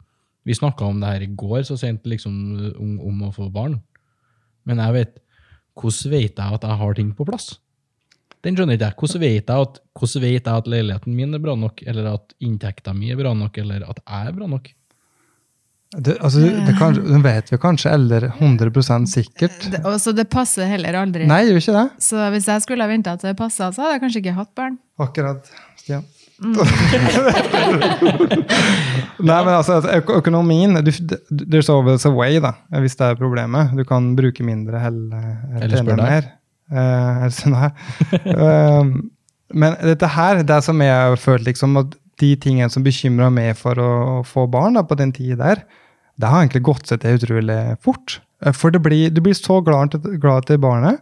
[0.49, 2.33] Vi snakka om det her i går, så sent liksom
[2.73, 3.77] om, om å få barn.
[4.67, 5.19] Men jeg vet
[5.71, 7.45] Hvordan vet jeg at jeg har ting på plass?
[8.41, 8.97] Den skjønner ikke jeg.
[8.99, 12.37] Hvordan vet jeg at, hvordan vet jeg at leiligheten min er bra nok, eller at
[12.41, 14.71] inntekta mi er bra nok, eller at jeg er bra nok?
[15.97, 19.71] det, altså, det, kan, det vet vi kanskje, eller 100 sikkert.
[19.71, 21.25] Det, og så det passer heller aldri.
[21.27, 21.87] Nei, gjør ikke det?
[21.99, 24.53] Så hvis jeg skulle ha venta til det passa, så hadde jeg kanskje ikke hatt
[24.55, 24.77] barn.
[25.03, 26.07] Akkurat, Stian.
[29.21, 29.75] Nei, men altså,
[30.15, 30.89] økonomien du,
[31.29, 33.75] There's always a way, da, hvis det er problemet.
[33.77, 35.27] Du kan bruke mindre eller,
[35.59, 36.01] Eller tjene deg.
[36.01, 36.23] mer.
[36.71, 37.73] Eh, eller sånn her.
[38.31, 38.91] um,
[39.53, 43.55] men dette her, det som jeg har følt liksom, at de tingene som bekymra meg
[43.59, 43.91] for å,
[44.27, 45.63] få barn da, på den tida der,
[46.21, 48.19] det har egentlig gått seg til utrolig fort.
[48.45, 51.01] Eh, For det blir, du blir så glad, glad til barnet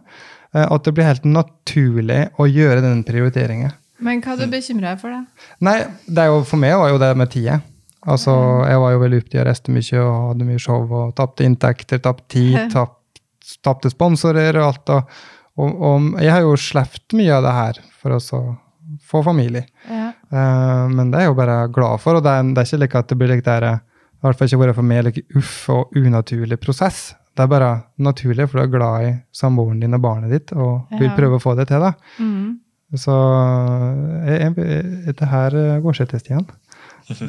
[0.54, 3.74] eh, at det blir helt naturlig å gjøre den prioriteringen.
[4.00, 5.48] Men hva du bekymra for, da?
[5.66, 5.76] Nei,
[6.08, 7.58] det er jo, for meg var jo det med tida.
[8.08, 8.32] Altså,
[8.64, 12.00] jeg var jo veldig opptatt, jeg reiste mye og hadde mye show og tapte inntekter,
[12.00, 13.20] tapte tid, tapt-
[13.66, 14.94] tapte sponsorer og alt.
[14.96, 15.20] Og,
[15.60, 18.20] og, og jeg har jo sluppet mye av det her for å
[19.10, 19.64] få familie.
[19.88, 20.10] Ja.
[20.30, 22.82] Uh, men det er jeg jo bare glad for, og det er, det er ikke
[22.84, 23.80] like at det blir like der, eh,
[24.20, 27.00] i hvert fall ikke vært for meg like uff og unaturlig prosess.
[27.36, 27.70] Det er bare
[28.02, 31.14] naturlig, for du er glad i samboeren din og barnet ditt og vil Ja.
[31.16, 31.80] prøve å få det til.
[31.80, 31.92] da.
[32.18, 32.58] Mm.
[32.98, 33.14] Så
[34.26, 36.46] jeg, jeg, dette her går seg til, Stian.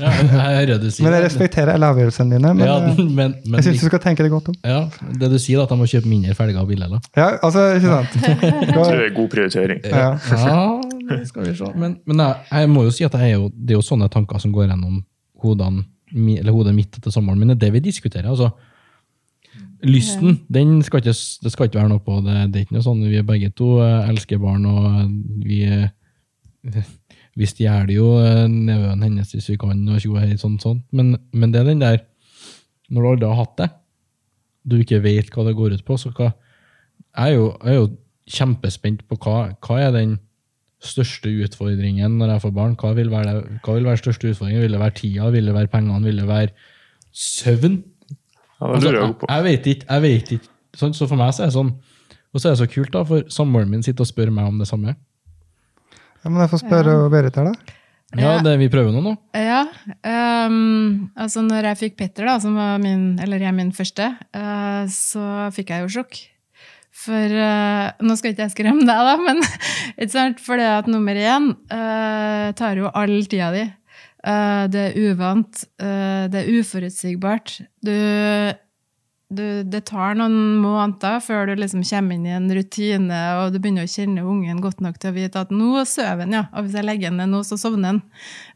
[0.01, 2.53] Ja, jeg hører du sier Men jeg respekterer alle avgjørelsene dine.
[2.57, 4.57] Men ja, eh, men, men, jeg syns du skal tenke deg godt om.
[4.67, 4.81] ja,
[5.19, 6.97] det du sier, er at jeg må kjøpe mindre felger og biler.
[7.17, 8.17] Ja, altså, ikke sant?
[8.61, 9.79] Jeg tror det er god prioritering.
[9.85, 10.09] Ja.
[10.41, 10.65] Ja,
[11.09, 11.69] det skal vi se.
[11.75, 14.41] Men, men jeg, jeg må jo si at er jo, det er jo sånne tanker
[14.41, 15.01] som går gjennom
[15.43, 17.39] hodene, eller hodet mitt etter sommeren.
[17.39, 18.29] Men det er det vi diskuterer.
[18.31, 18.51] altså.
[19.81, 22.37] Lysten, den skal ikke, det skal ikke være noe på det.
[22.53, 25.09] Det er ikke noe sånn, Vi er begge to eh, elsker barn, og
[25.41, 25.63] vi,
[27.39, 30.81] vi stjeler jo eh, nevøen hennes hvis vi kan, og tjo hei, sånn, sånn.
[30.91, 32.01] Men, men det er den der
[32.91, 33.69] Når du aldri har hatt det,
[34.67, 37.79] du ikke vet hva det går ut på, så hva Jeg er jo, jeg er
[37.79, 37.87] jo
[38.31, 40.17] kjempespent på hva, hva er den
[40.81, 42.75] største utfordringen når jeg får barn?
[42.79, 44.63] Hva vil være, det, hva vil være største utfordringen?
[44.65, 45.29] Vil det være tida?
[45.33, 46.05] Vil det være pengene?
[46.07, 46.53] Vil det være
[47.11, 47.81] søvn?
[48.61, 49.85] Ja, det Altså, jeg jeg vet ikke.
[49.89, 50.49] jeg vet ikke.
[50.77, 51.71] Sånn, så for meg så er det sånn
[52.31, 54.59] Og så er det så kult, da, for samboeren min sitter og spør meg om
[54.61, 54.93] det samme.
[56.21, 57.77] Ja, men jeg får spørre Berit her, da.
[58.11, 58.41] Ja, Ja.
[58.43, 59.13] det vi prøver nå nå.
[59.33, 59.61] Ja.
[60.03, 64.83] Um, altså når jeg fikk Petter, da, som var min, eller er min første, uh,
[64.91, 66.19] så fikk jeg jo sjokk.
[67.01, 69.39] For uh, Nå skal ikke jeg skremme deg, da, men
[70.01, 70.41] ikke sant?
[70.43, 73.63] for det at nummer én uh, tar jo all tida di.
[74.21, 77.55] Eh, det er uvant, eh, det er uforutsigbart.
[77.81, 77.89] Du,
[79.31, 83.59] du, det tar noen måneder før du liksom kommer inn i en rutine, og du
[83.63, 86.43] begynner å kjenne ungen godt nok til å vite at nå sover han, ja.
[86.51, 88.01] Og hvis jeg legger han ned nå, så sovner han.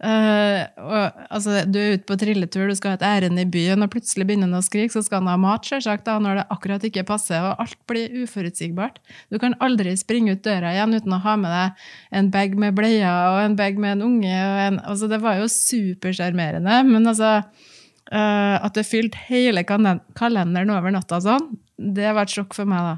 [0.03, 3.85] Uh, og, altså, du er ute på trilletur, du skal ha et ærend i byen,
[3.85, 6.47] og plutselig begynner han å skrike, så skal han ha mat, selvsagt, da, når det
[6.57, 8.99] akkurat ikke passer, og alt blir uforutsigbart.
[9.31, 11.85] Du kan aldri springe ut døra igjen uten å ha med deg
[12.19, 14.35] en bag med bleier og en bag med en unge.
[14.65, 17.37] En, altså, det var jo supersjarmerende, men altså
[18.13, 22.85] Eh, at det fylte hele kalenderen over natta sånn, det var et sjokk for meg,
[22.85, 22.95] da.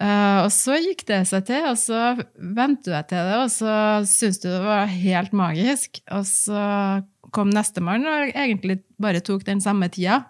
[0.00, 3.74] Uh, og så gikk det seg til, og så ventet jeg til det, og så
[4.08, 6.00] syntes du det var helt magisk.
[6.16, 6.62] Og så
[7.36, 10.22] kom nestemann og egentlig bare tok den samme tida.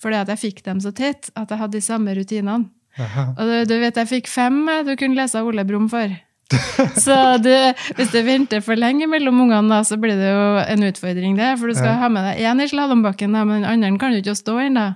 [0.00, 2.70] Fordi at jeg fikk dem så tett at jeg hadde de samme rutinene.
[2.94, 3.26] Aha.
[3.34, 6.14] Og du, du, vet, jeg fikk fem du kunne lese Ole Brumm for.
[7.06, 7.52] så du,
[7.98, 11.54] hvis du venter for lenge mellom ungene, så blir det jo en utfordring, det.
[11.60, 12.00] For du skal ja.
[12.02, 14.90] ha med deg én i slalåmbakken, men den andre kan jo ikke stå ennå.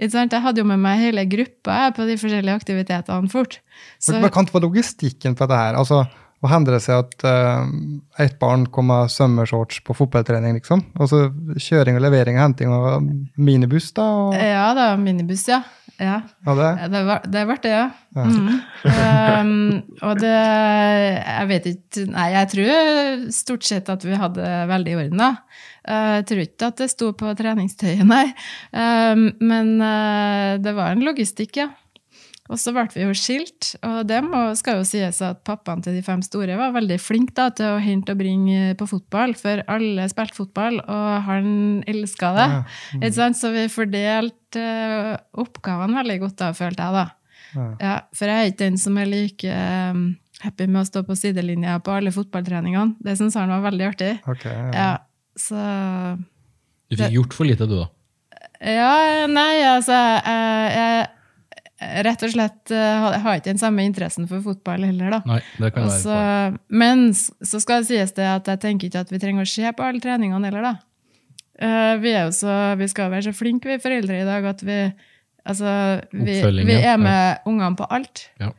[0.00, 3.58] Jeg hadde jo med meg hele gruppa på de forskjellige aktivitetene fort.
[4.00, 5.76] Så, men kan du være logistikken på dette her?
[5.76, 6.06] Altså,
[6.40, 7.68] hva hender det seg at uh,
[8.24, 10.86] et barn kommer sommershorts på fotballtrening, liksom?
[10.96, 11.26] Altså
[11.60, 14.06] kjøring og levering og henting og minibuss, da?
[14.22, 14.38] Og...
[14.40, 15.60] Ja da, minibuss, ja.
[16.00, 16.20] Ja,
[16.56, 16.68] det?
[16.92, 17.88] Det, var, det ble det, ja.
[18.16, 18.24] ja.
[18.24, 18.46] Mm.
[18.88, 19.50] Um,
[20.08, 24.96] og det Jeg vet ikke Nei, jeg tror stort sett at vi hadde veldig i
[25.02, 25.30] orden, da.
[25.84, 28.26] Uh, jeg tror ikke at det sto på treningstøyet, nei.
[28.72, 31.68] Um, men uh, det var en logistikk, ja.
[32.50, 35.94] Og så ble vi jo skilt, og det må, skal jo sies at pappaen til
[35.94, 39.62] de fem store var veldig flink da, til å hente og bringe på fotball, for
[39.70, 41.52] alle spilte fotball, og han
[41.90, 42.48] elska det.
[42.50, 42.62] Ja.
[42.98, 43.36] Mm.
[43.38, 47.06] Så vi fordelte uh, oppgavene veldig godt da, følte jeg, da.
[47.50, 47.68] Ja.
[47.82, 49.54] Ja, for jeg er ikke den som er like
[49.94, 50.02] um,
[50.42, 52.98] happy med å stå på sidelinja på alle fotballtreningene.
[52.98, 54.10] Det syns han var veldig artig.
[54.34, 54.90] Okay, ja.
[55.38, 55.62] så
[56.90, 57.88] Du fikk gjort for lite, du, da?
[58.60, 61.08] Ja, nei, altså jeg, jeg
[61.80, 65.20] rett og slett uh, har ikke den samme interessen for fotball heller, da.
[65.28, 69.04] Nei, det kan Også, være men så skal det sies det at jeg tenker ikke
[69.06, 70.74] at vi trenger å se på alle treningene heller, da.
[71.60, 74.64] Uh, vi, er jo så, vi skal være så flinke, vi foreldre i dag, at
[74.64, 74.78] vi,
[75.48, 75.72] altså,
[76.12, 76.36] vi,
[76.68, 77.40] vi er med ja.
[77.48, 78.28] ungene på alt.
[78.40, 78.52] Ja.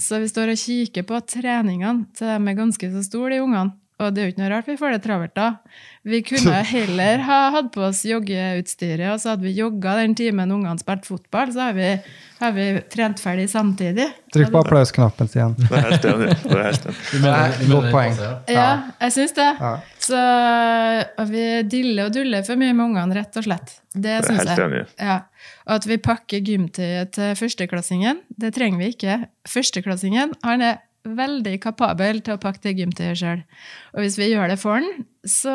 [0.00, 3.76] Så vi står og kikker på treningene til de er ganske så store, de ungene.
[4.00, 5.48] Og det er jo ikke noe rart vi får det travelt da.
[6.08, 10.54] Vi kunne heller ha hatt på oss joggeutstyret, og så hadde vi jogga den timen
[10.54, 11.52] ungene spilte fotball.
[11.54, 11.90] Så har vi,
[12.40, 14.08] har vi, trent ferdig samtidig.
[14.34, 15.54] Trykk på applausknappen, Stian.
[15.60, 16.36] Det er helt enig.
[16.42, 17.70] Det er helt enig.
[17.70, 18.20] Godt poeng.
[18.50, 18.68] Ja,
[19.04, 19.50] jeg syns det.
[20.02, 20.22] Så
[21.30, 23.76] vi diller og duller for mye med ungene, rett og slett.
[23.92, 24.86] Det syns jeg.
[24.98, 25.20] Ja.
[25.68, 29.20] Og at vi pakker gymtøyet til førsteklassingen, det trenger vi ikke.
[29.46, 33.40] Førsteklassingen han er veldig kapabel til å pakke det gymtøyet sjøl.
[33.92, 35.52] Og hvis vi gjør det for han, så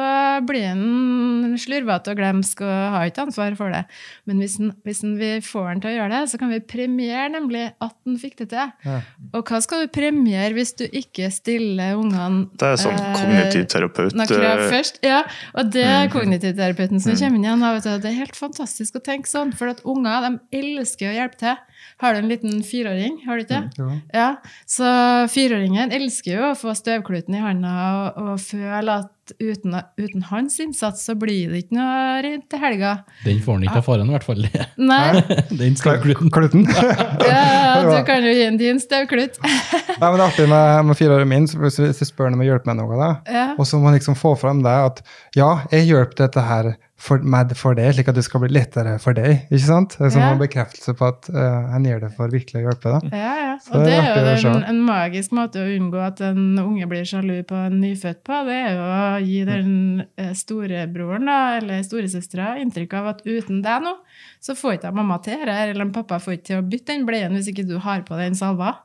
[0.48, 3.82] blir han slurvete og glemsk og har ikke ansvar for det.
[4.30, 6.60] Men hvis, han, hvis han, vi får han til å gjøre det, så kan vi
[6.64, 8.72] premiere nemlig at han fikk det til.
[8.88, 9.00] Ja.
[9.34, 13.68] Og hva skal du premiere hvis du ikke stiller ungene Det er sånn eh, kognitiv
[13.74, 14.16] terapeut.
[14.16, 15.02] Eh, først.
[15.08, 15.24] Ja,
[15.56, 16.14] og det er mm.
[16.16, 17.20] kognitivterapeuten som mm.
[17.24, 18.02] kommer inn igjen.
[18.04, 21.60] Det er helt fantastisk å tenke sånn, for at unger de elsker å hjelpe til.
[21.98, 23.22] Har du en liten fireåring?
[23.26, 23.64] Har du ikke?
[23.82, 24.30] Mm, ja.
[24.70, 24.86] Så
[25.34, 30.60] fireåringen elsker jo å få støvkluten i handa og, og føle at uten, uten, hans
[30.62, 32.94] innsats så blir det ikke noe rent til helga.
[33.26, 34.46] Den får han ikke av faren, i hvert fall.
[34.92, 35.24] Nei.
[35.50, 36.70] Den støvkluten.
[37.32, 39.42] ja, du kan jo gi en din støvklut.
[39.42, 42.52] Nei, men det er artig med, med fireåringen min, hvis jeg spør ham om å
[42.52, 43.48] hjelpe med noe, da, ja.
[43.58, 45.02] og så må han liksom få fram det at
[45.38, 48.96] ja, jeg hjelper dette her for, med for deg, slik at det skal bli lettere
[49.02, 49.44] for deg.
[49.52, 49.94] ikke sant?
[50.00, 50.30] Det er som ja.
[50.34, 52.94] en bekreftelse på at uh, en gjør det for virkelig å hjelpe.
[52.96, 53.12] da.
[53.14, 53.52] Ja, ja.
[53.70, 57.36] og det, er jo en, en, magisk måte å unngå at en unge blir sjalu
[57.48, 58.42] på en nyfødt på.
[58.50, 59.70] Det er jo å gi den
[60.18, 63.94] eh, storebroren da, eller storesøstera inntrykk av at uten deg nå,
[64.42, 67.38] så får ikke mamma til det, eller pappa får ikke til å bytte den bleien
[67.38, 68.80] hvis ikke du har på den salva.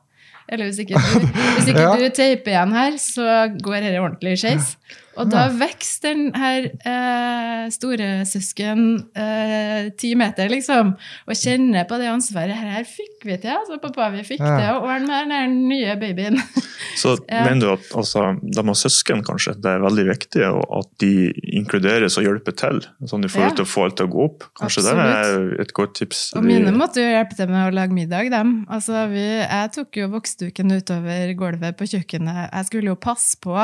[0.51, 1.97] Eller hvis ikke du, hvis ikke ja.
[1.97, 4.75] du teiper igjen her, så går dette ordentlig skeis.
[5.19, 12.09] Og da vokser den her eh, storesøsken eh, ti meter, liksom, og kjenner på det
[12.09, 12.57] ansvaret.
[12.57, 14.09] Her, her fikk vi til, altså, pappa.
[14.15, 14.55] Vi fikk ja.
[14.57, 16.39] til å ordne med den nye babyen.
[17.01, 17.43] Så ja.
[17.47, 19.55] mener du at altså, de har søsken, kanskje?
[19.61, 21.13] Det er veldig viktig at de
[21.61, 24.47] inkluderes og hjelper til, sånn i forhold til å få alt til å gå opp?
[24.59, 24.99] Kanskje Absolutt.
[24.99, 26.23] det er et godt tips?
[26.37, 28.55] Og mine måtte jo hjelpe til med å lage middag, dem.
[28.73, 32.47] Altså, vi, jeg tok jo voksduken utover gulvet på kjøkkenet.
[32.49, 33.57] Jeg skulle jo passe på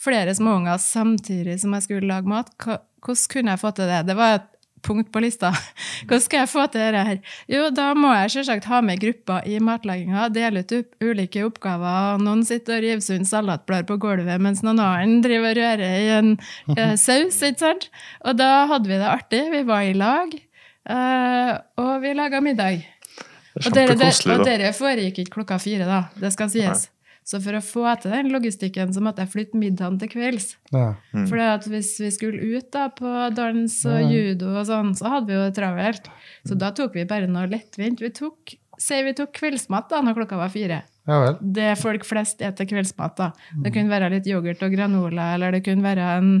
[0.00, 2.52] flere småunger samtidig som jeg skulle lage mat.
[2.60, 4.00] Hvordan kunne jeg få til det?
[4.08, 4.48] Det var et
[4.82, 5.50] punkt på lista.
[6.06, 7.18] Hvordan skal jeg få til dette her?
[7.52, 12.20] Jo, da må jeg selvsagt ha med grupper i matlaginga, dele ut ulike oppgaver.
[12.24, 16.12] Noen sitter og river sund salatblad på gulvet, mens noen annen driver og rører i
[16.18, 16.30] en
[16.76, 17.42] eh, saus.
[17.42, 17.90] ikke sant?
[18.24, 19.42] Og da hadde vi det artig.
[19.52, 20.32] Vi var i lag.
[20.90, 22.86] Eh, og vi laga middag.
[23.50, 26.04] Det Og dere, det, foregikk ikke klokka fire, da.
[26.16, 26.88] Det skal sies.
[27.26, 30.54] Så for å få til den logistikken, så måtte jeg flytte middagen til kvelds.
[30.72, 30.94] Ja.
[31.14, 31.26] Mm.
[31.30, 35.36] For hvis vi skulle ut da på dans og judo og sånn, så hadde vi
[35.36, 36.08] jo det travelt.
[36.48, 38.02] Så da tok vi bare noe lettvint.
[38.02, 40.82] Vi tok, sier vi tok kveldsmat da, når klokka var fire.
[41.10, 41.38] ja vel.
[41.40, 43.16] Det folk flest spiser kveldsmat.
[43.20, 43.30] da.
[43.62, 46.34] Det kunne være litt yoghurt og granola, eller det kunne være en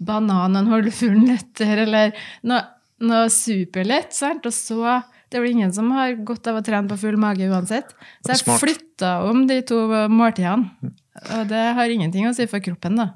[0.00, 2.16] banan, og en håndfull nøtter, eller
[2.48, 2.64] noe,
[3.04, 4.16] noe superlett.
[4.16, 4.46] sant?
[4.48, 7.46] Og så Det er vel ingen som har godt av å trene på full mage
[7.46, 7.92] uansett.
[8.26, 10.92] Så jeg flytta om de to måltidene.
[11.36, 13.12] Og det har ingenting å si for kroppen, da.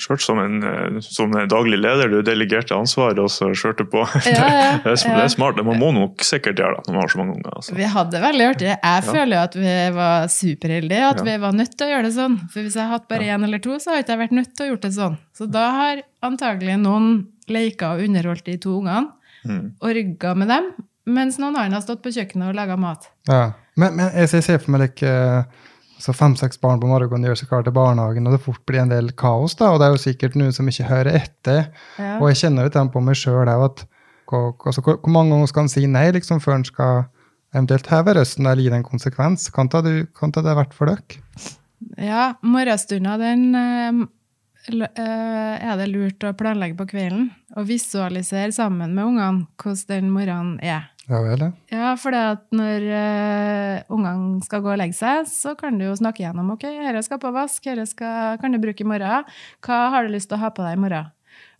[0.00, 4.00] Skjørt som en eh, som en daglig leder, du delegerte ansvaret og så skjørte på.
[4.30, 5.60] Ja, ja, det, er, det er smart.
[5.66, 7.52] Man må nok sikkert gjøre det når man har så mange unger.
[7.60, 7.74] Altså.
[7.76, 8.70] Vi hadde det veldig artig.
[8.72, 11.26] Jeg føler jo at vi var superheldige, at Ja.
[11.28, 12.38] vi var nødt til å gjøre det sånn.
[12.54, 14.52] For hvis jeg hadde hatt bare én eller to, så hadde jeg ikke vært nødt
[14.56, 15.18] til å gjøre det sånn.
[15.36, 17.10] Så da har antagelig noen
[17.52, 19.70] leika og underholdt de to ungene, Mm.
[19.80, 20.66] og rygga med dem,
[21.06, 23.08] mens noen andre har stått på kjøkkenet og laga mat.
[23.28, 23.52] Ja.
[23.80, 25.12] Men, men jeg ser- for meg like,
[26.00, 28.92] så fem-seks barn på morgenen gjør seg klar til barnehagen, og det fort blir en
[28.92, 29.54] del kaos.
[29.56, 31.70] da, Og det er jo sikkert noen som ikke hører etter.
[31.98, 32.18] Ja.
[32.18, 33.84] Og jeg kjenner litt på meg sjøl at
[34.30, 37.02] hvor, altså, hvor, mange ganger skal en si nei liksom, før en skal
[37.50, 39.48] eventuelt heve røsten eller gi det en konsekvens?
[39.54, 41.20] Kan ta det, kan ta det vært for dere?
[41.98, 44.04] Ja, morgenstunda den eh,
[44.68, 47.30] er det lurt å planlegge på kvelden.
[47.56, 50.90] Og visualisere sammen med ungene hvordan den morgenen er.
[51.10, 51.50] Ja vel, ja.
[51.74, 52.14] Ja, for
[52.54, 56.68] når uh, ungene skal gå og legge seg, så kan du jo snakke gjennom ok,
[56.68, 59.26] dette skal på vask, dette kan du bruke i morgen.
[59.66, 61.10] Hva har du lyst til å ha på deg i morgen?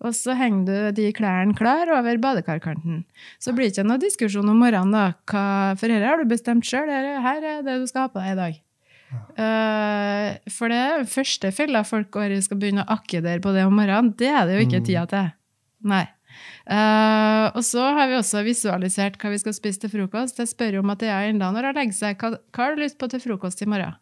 [0.07, 3.03] Og så henger du de klærne klar over badekarkanten.
[3.43, 5.05] Så blir det ikke noe diskusjon om morgenen, da.
[5.29, 5.45] Hva,
[5.81, 6.89] for dette har du bestemt sjøl.
[6.91, 8.61] Her er det du skal ha på deg i dag.
[9.11, 13.77] Eh, for det første fella folk går i, skal begynne å akkedere på det om
[13.77, 14.13] morgenen.
[14.19, 15.31] Det er det jo ikke tida til.
[15.91, 16.07] Nei.
[16.71, 20.39] Uh, og så har vi også visualisert hva vi skal spise til frokost.
[20.39, 23.09] Jeg spør jo er enda når hun legger seg, hva, hva har du lyst på
[23.11, 23.97] til frokost i morgen?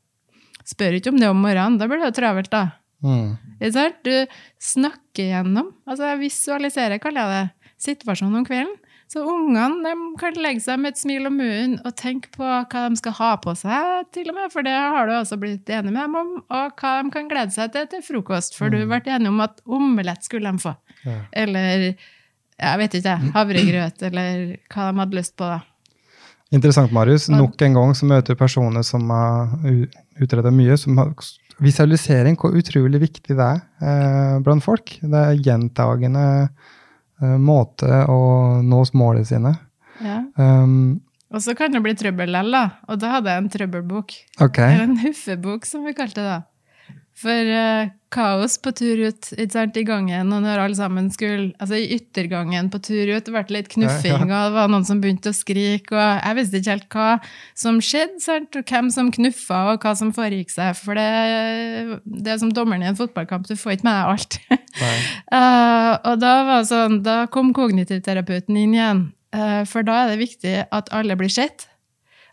[0.68, 2.76] Spør ikke om det om morgenen, da blir det jo travelt, da.
[3.00, 3.38] Mm.
[4.04, 4.12] Du
[4.60, 8.76] snakker gjennom, altså visualiserer, kaller jeg det, situasjonen om kvelden.
[9.08, 12.98] Så ungene kan legge seg med et smil om munnen og tenke på hva de
[13.00, 16.02] skal ha på seg, til og med, for det har du også blitt enig med
[16.02, 19.32] dem om, og hva de kan glede seg til til frokost, for du ble enig
[19.32, 20.74] om at omelett skulle de få.
[21.06, 21.16] Ja.
[21.44, 21.88] Eller,
[22.60, 25.62] jeg vet ikke, havregrøt, eller hva de hadde lyst på da.
[26.52, 27.30] Interessant, Marius.
[27.32, 29.56] Nok en gang så møter vi personer som har
[30.20, 30.76] utreda mye.
[30.80, 31.12] som har
[31.58, 34.92] Visualisering, hvor utrolig viktig det er eh, blant folk.
[35.02, 36.22] Det er gjentagende
[37.20, 38.18] måte å
[38.62, 39.54] nå målene sine.
[40.04, 40.20] Ja.
[40.38, 41.00] Um,
[41.34, 42.64] Og så kan det bli trøbbel likevel, da.
[42.88, 44.14] Og da hadde jeg en trøbbelbok.
[44.40, 44.74] Okay.
[44.74, 46.38] Eller en huffebok, som vi kalte det da.
[47.18, 51.80] For uh, kaos på tur ut sant, i gangen, og når alle sammen skulle Altså
[51.80, 55.32] i yttergangen på tur ut, det ble litt knuffing, og det var noen som begynte
[55.32, 57.08] å skrike, og jeg visste ikke helt hva
[57.58, 60.78] som skjedde, sant, og hvem som knuffa, og hva som foregikk seg.
[60.78, 64.40] For det, det er som dommeren i en fotballkamp, du får ikke med deg alt.
[64.78, 69.00] Eh, og da, var sånn, da kom kognitivterapeuten inn igjen.
[69.34, 71.66] uh, for da er det viktig at alle blir sett.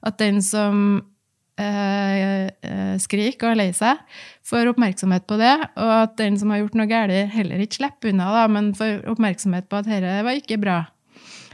[0.06, 1.02] At den som
[3.00, 4.02] skriker og er lei seg,
[4.46, 5.54] får oppmerksomhet på det.
[5.76, 9.08] Og at den som har gjort noe galt, heller ikke slipper unna, da, men får
[9.16, 10.84] oppmerksomhet på at dette var ikke bra.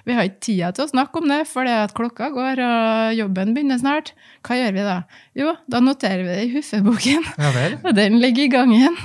[0.02, 3.12] Vi har ikke tida til å snakke om det, for det at klokka går og
[3.14, 4.16] jobben begynner snart.
[4.42, 4.96] Hva gjør vi da?
[5.38, 7.28] Jo, da noterer vi det i huffeboken.
[7.38, 7.52] Ja.
[7.86, 8.98] Og den ligger i gangen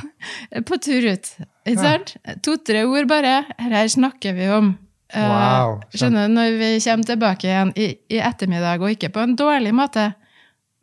[0.64, 1.29] på tur ut.
[1.68, 1.83] Ikke Ja.
[1.99, 2.14] sant?
[2.46, 3.42] To-tre ord bare.
[3.61, 4.72] Her snakker vi om.
[5.12, 5.83] Eh, Wow.
[5.94, 9.75] skjønner du, Når vi kommer tilbake igjen i, i ettermiddag, og ikke på en dårlig
[9.77, 10.14] måte,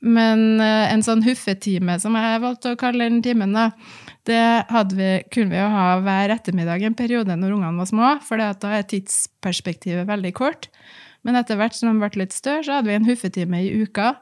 [0.04, 3.70] men eh, en sånn huffetime, som jeg valgte å kalle den timen, da,
[4.28, 4.42] det
[4.92, 8.52] vi, kunne vi jo ha hver ettermiddag en periode når ungene var små, for da
[8.76, 10.70] er tidsperspektivet veldig kort.
[11.24, 14.13] Men etter hvert som de ble litt større, så hadde vi en huffetime i uka.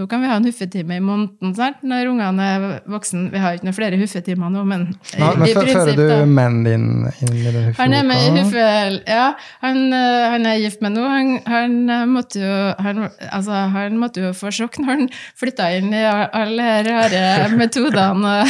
[0.00, 1.82] Nå kan vi ha en huffetime i måneden sant?
[1.84, 3.26] når ungene er voksne.
[3.34, 4.86] Vi har ikke noen flere huffetimer nå, men
[5.18, 6.86] Ja, men i fø- Fører du mannen din
[7.26, 8.30] inn i den Han er med i?
[8.38, 8.64] Huffe...
[9.04, 9.26] Ja,
[9.60, 11.04] han, eh, han er gift med nå.
[11.04, 15.04] Han, han eh, måtte jo han, altså, han måtte jo få sjokk når han
[15.36, 18.38] flytta inn i alle de rare metodene.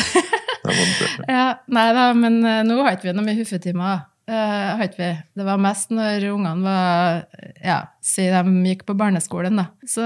[0.61, 1.25] Det det.
[1.33, 4.03] ja, nei da, men eh, nå har ikke vi noe med huffetimer.
[4.31, 5.11] Uh, har ikke vi.
[5.41, 7.25] Det var mest når ungene var
[7.65, 9.67] Ja, si de gikk på barneskolen, da.
[9.89, 10.05] Så,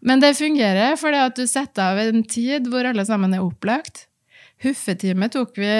[0.00, 4.06] men det fungerer, fordi at du setter av en tid hvor alle sammen er opplagt.
[4.64, 5.74] Huffetime tok vi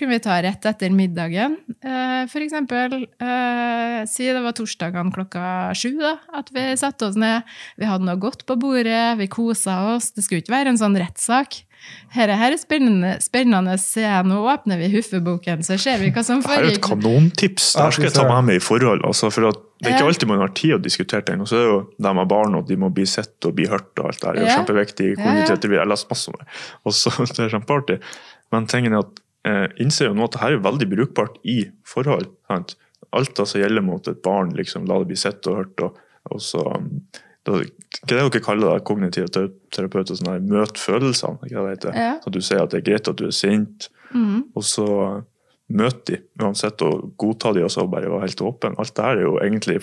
[0.00, 1.58] kunne vi ta rett etter middagen.
[1.84, 7.18] Uh, for eksempel, eh, si det var torsdagene klokka sju, da, at vi satte oss
[7.20, 7.44] ned.
[7.76, 10.12] Vi hadde noe godt på bordet, vi kosa oss.
[10.16, 11.60] Det skulle ikke være en sånn rettssak.
[12.14, 13.76] Dette her er spennende, spennende.
[13.80, 17.72] Se, nå åpner vi Huffeboken, så ser vi hva som Det er et kanontips.
[17.76, 19.04] Det her skal jeg ta med meg i forhold.
[19.06, 21.40] Altså, for at det er ikke alltid man har tid å diskutere ting.
[21.40, 23.66] Og så er det jo de med barn, og de må bli sett og bli
[23.70, 23.88] hørt.
[23.98, 24.34] og alt det her.
[24.34, 24.58] Det er jo Ja.
[24.60, 25.08] kjempeviktig.
[25.16, 25.24] Ja.
[25.24, 26.46] Kognitivt, Jeg har lest masse om det.
[26.84, 27.98] Og så det er kjempeartig.
[28.52, 31.70] Men tingen er at eh, innser jo nå at det her er veldig brukbart i
[31.86, 32.28] forhold.
[32.50, 32.76] Sant?
[33.12, 34.52] Alt altså gjelder mot et barn.
[34.54, 35.80] liksom, La det bli sett og hørt.
[35.86, 35.96] og,
[36.30, 36.66] og så...
[36.76, 37.00] um,
[37.46, 37.70] hva er
[38.06, 40.18] det dere kaller det, kognitive te- terapeuter?
[40.18, 41.40] sånn der, Møt følelsene.
[41.46, 41.96] ikke det heter?
[41.96, 42.12] Ja.
[42.20, 44.50] At du sier at det er greit at du er sint, mm.
[44.54, 44.88] og så
[45.70, 48.76] møt de uansett, og godta de og så bare være helt åpen.
[48.78, 49.78] Alt det her er jo egentlig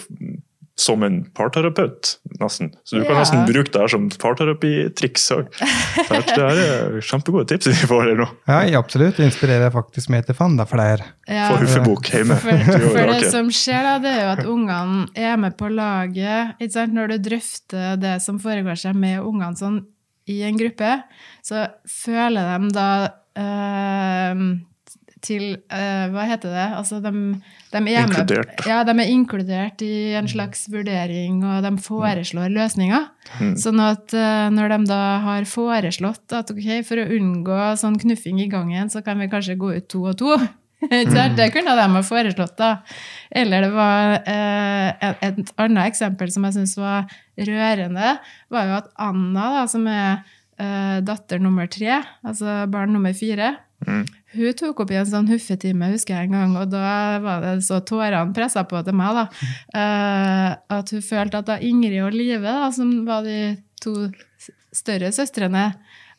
[0.77, 2.67] som en parterapeut, nesten.
[2.85, 3.23] Så du kan Ja.
[3.23, 5.47] nesten bruke det her som parterapitriks òg.
[6.37, 8.27] Det er kjempegode tips vi får her nå.
[8.47, 9.17] Ja, absolutt.
[9.17, 11.01] Det inspirerer faktisk meg til fanda flere.
[11.27, 11.47] Ja.
[11.49, 12.37] For huffebok hjemme.
[12.43, 12.61] For,
[12.93, 16.53] for det det som skjer, da, det er jo at ungene er med på laget.
[16.61, 16.93] Ikke sant?
[16.93, 19.81] Når du drøfter det som foregår seg med ungene sånn
[20.29, 20.93] i en gruppe,
[21.41, 22.87] så føler de da
[23.39, 24.41] øh,
[25.25, 26.65] til øh, Hva heter det?
[26.77, 27.11] Altså, de,
[27.71, 28.62] de er med, Inkludert.
[28.67, 33.10] Ja, de er inkludert i en slags vurdering, og de foreslår løsninger.
[33.41, 33.56] Mm.
[33.60, 38.39] Sånn at eh, når de da har foreslått at ok, for å unngå sånn knuffing
[38.43, 40.38] i gangen, så kan vi kanskje gå ut to og to.
[40.77, 41.34] Mm.
[41.34, 42.84] Det kunne de ha foreslått, da.
[43.34, 47.08] Eller det var eh, et annet eksempel som jeg syns var
[47.49, 48.12] rørende,
[48.53, 50.19] var jo at Anna, da, som er
[50.62, 53.56] eh, datter nummer tre, altså barn nummer fire,
[53.88, 54.04] Mm.
[54.36, 57.54] hun tok opp i en sånn huffetime, husker jeg en gang, og da var det
[57.63, 59.26] så tårene pressa på til meg, da.
[59.71, 64.10] Uh, at hun følte at da Ingrid og Live, da, som var de to
[64.76, 65.69] større søstrene,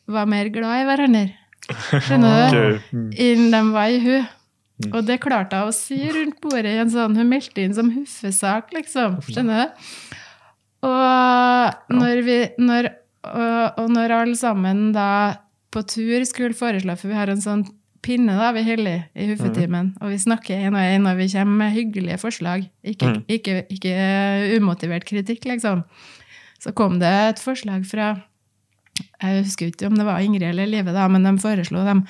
[0.09, 1.27] var mer glad i hverandre.
[1.69, 2.59] Skjønner du?
[2.79, 2.79] Okay.
[2.89, 4.29] Enn Innen de var i hun.
[4.89, 7.89] Og det klarte hun å si rundt bordet i en sånn Hun meldte inn som
[7.91, 9.19] huffesak, liksom.
[9.27, 10.15] Skjønner du?
[10.87, 12.87] Og når vi når,
[13.27, 15.09] og, og når alle sammen da
[15.71, 17.65] på tur skulle foreslå, for vi har en sånn
[18.01, 21.57] pinne da, vi holder i huffetimen, og vi snakker en og en, og vi kommer
[21.65, 23.23] med hyggelige forslag, ikke, Mm.
[23.27, 23.95] ikke, ikke
[24.61, 25.83] umotivert kritikk, liksom.
[26.59, 28.21] Så kom det et forslag fra
[29.21, 32.05] Jeg husker ikke om det var Ingrid eller Live, da, men de foreslo dem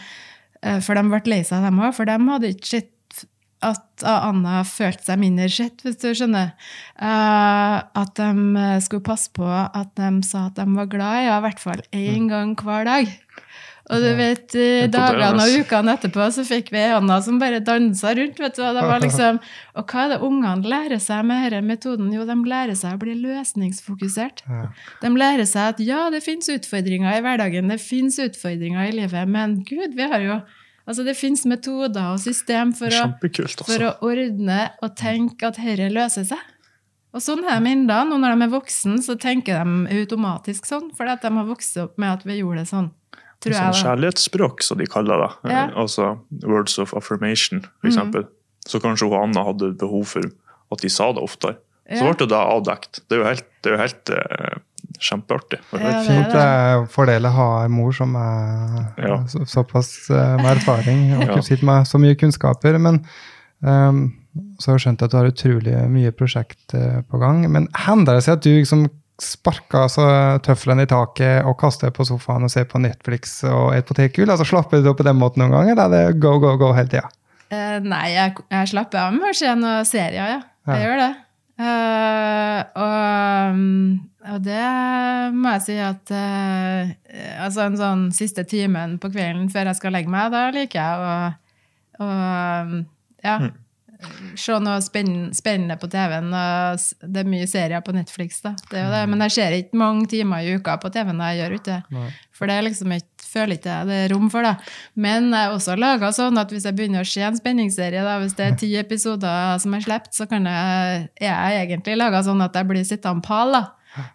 [0.62, 1.94] Eh, For de ble lei seg, dem òg.
[1.96, 3.26] For de hadde ikke sett
[3.64, 6.54] at Anna følte seg mindre sett, hvis du skjønner.
[7.00, 8.28] Eh, at de
[8.60, 11.60] eh, skulle passe på at de sa at de var glad i henne, i hvert
[11.64, 13.08] fall én gang hver dag.
[13.90, 14.54] Og du vet,
[14.94, 18.38] dagene og ukene etterpå så fikk vi Anna som bare dansa rundt.
[18.38, 19.40] vet du, og det var liksom,
[19.80, 22.12] Og hva er det ungene lærer seg med denne metoden?
[22.14, 24.46] Jo, de lærer seg å bli løsningsfokusert.
[25.02, 29.26] De lærer seg at ja, det finnes utfordringer i hverdagen, det finnes utfordringer i livet,
[29.30, 30.42] men gud, vi har jo
[30.90, 33.76] Altså, det finnes metoder og system for å, for altså.
[33.78, 36.42] å ordne og tenke at dette løser seg.
[37.14, 37.98] Og sånn er de ennå.
[38.10, 41.78] Nå når de er voksne, så tenker de automatisk sånn, fordi at de har vokst
[41.82, 42.90] opp med at vi gjorde det sånn.
[43.42, 43.84] Tror Sånn jeg, da.
[43.84, 45.32] kjærlighetsspråk, som de kaller det.
[45.52, 45.64] Ja.
[45.70, 47.92] Eh, Altså words of affirmation, for Mm.
[47.94, 48.28] eksempel.
[48.68, 50.22] Så kanskje hun Anna hadde behov for
[50.72, 51.56] at de sa det oftere.
[51.90, 52.14] Så Ja.
[52.14, 53.00] ble det avdekt.
[53.10, 54.60] Det er jo helt, det er jo helt eh,
[55.00, 55.60] kjempeartig.
[55.72, 56.34] Ja, det er Fint det.
[56.34, 59.18] det er fordel å ha en mor som er Ja.
[59.26, 61.42] så, såpass eh, med erfaring og Ja.
[61.42, 62.78] sitter med så mye kunnskaper.
[62.80, 63.06] Men
[63.64, 64.14] um,
[64.60, 66.68] så har jeg skjønt at du har utrolig mye prosjekt
[67.10, 67.50] på gang.
[67.52, 68.90] Men hender det seg at du liksom
[69.24, 70.06] sparker altså,
[70.46, 74.30] tøflene i taket og kaste på sofaen og ser på Netflix og et potetgull?
[74.32, 76.72] Altså, slapper du av på den måten noen ganger, eller er det go, go, go
[76.78, 77.10] hele tida?
[77.50, 80.40] Uh, nei, jeg, jeg slapper av med å se noen serier, ja.
[80.70, 80.86] Jeg Ja.
[80.86, 81.10] gjør det.
[81.60, 84.00] Uh, og, mm,
[84.32, 84.68] og det
[85.36, 86.94] må jeg si at uh,
[87.44, 91.02] Altså en sånn siste timen på kvelden før jeg skal legge meg, da liker jeg
[91.04, 92.14] å,
[93.26, 93.34] ja,
[94.40, 96.32] se noe spennende på TV-en.
[97.04, 98.54] Det er mye serier på Netflix, da.
[98.70, 99.02] Det er jo det.
[99.12, 101.24] Men jeg ser ikke mange timer i uka på TV-en.
[101.28, 102.04] Jeg gjør ikke det.
[102.40, 104.54] For det er liksom ikke, føler ikke jeg det er rom for det.
[104.96, 108.16] Men jeg er også laga sånn at hvis jeg begynner å se en spenningsserie, da,
[108.24, 112.24] hvis det er ti episoder som er sluppet, så kan jeg, er jeg egentlig laga
[112.26, 113.58] sånn at jeg blir sittende pal.
[113.58, 113.66] da.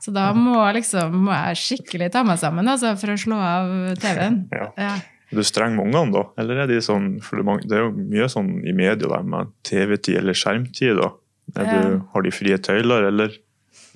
[0.01, 3.73] Så da må, liksom, må jeg skikkelig ta meg sammen altså, for å slå av
[4.01, 4.47] TV-en.
[4.81, 4.95] Ja.
[5.35, 6.25] Du streng med ungene, da?
[6.43, 10.21] Eller er de sånn for det er jo mye sånn i media der med TV-tid
[10.23, 10.97] eller skjermtid.
[11.01, 11.11] da.
[11.55, 13.35] Du, har de frie tøyler, eller,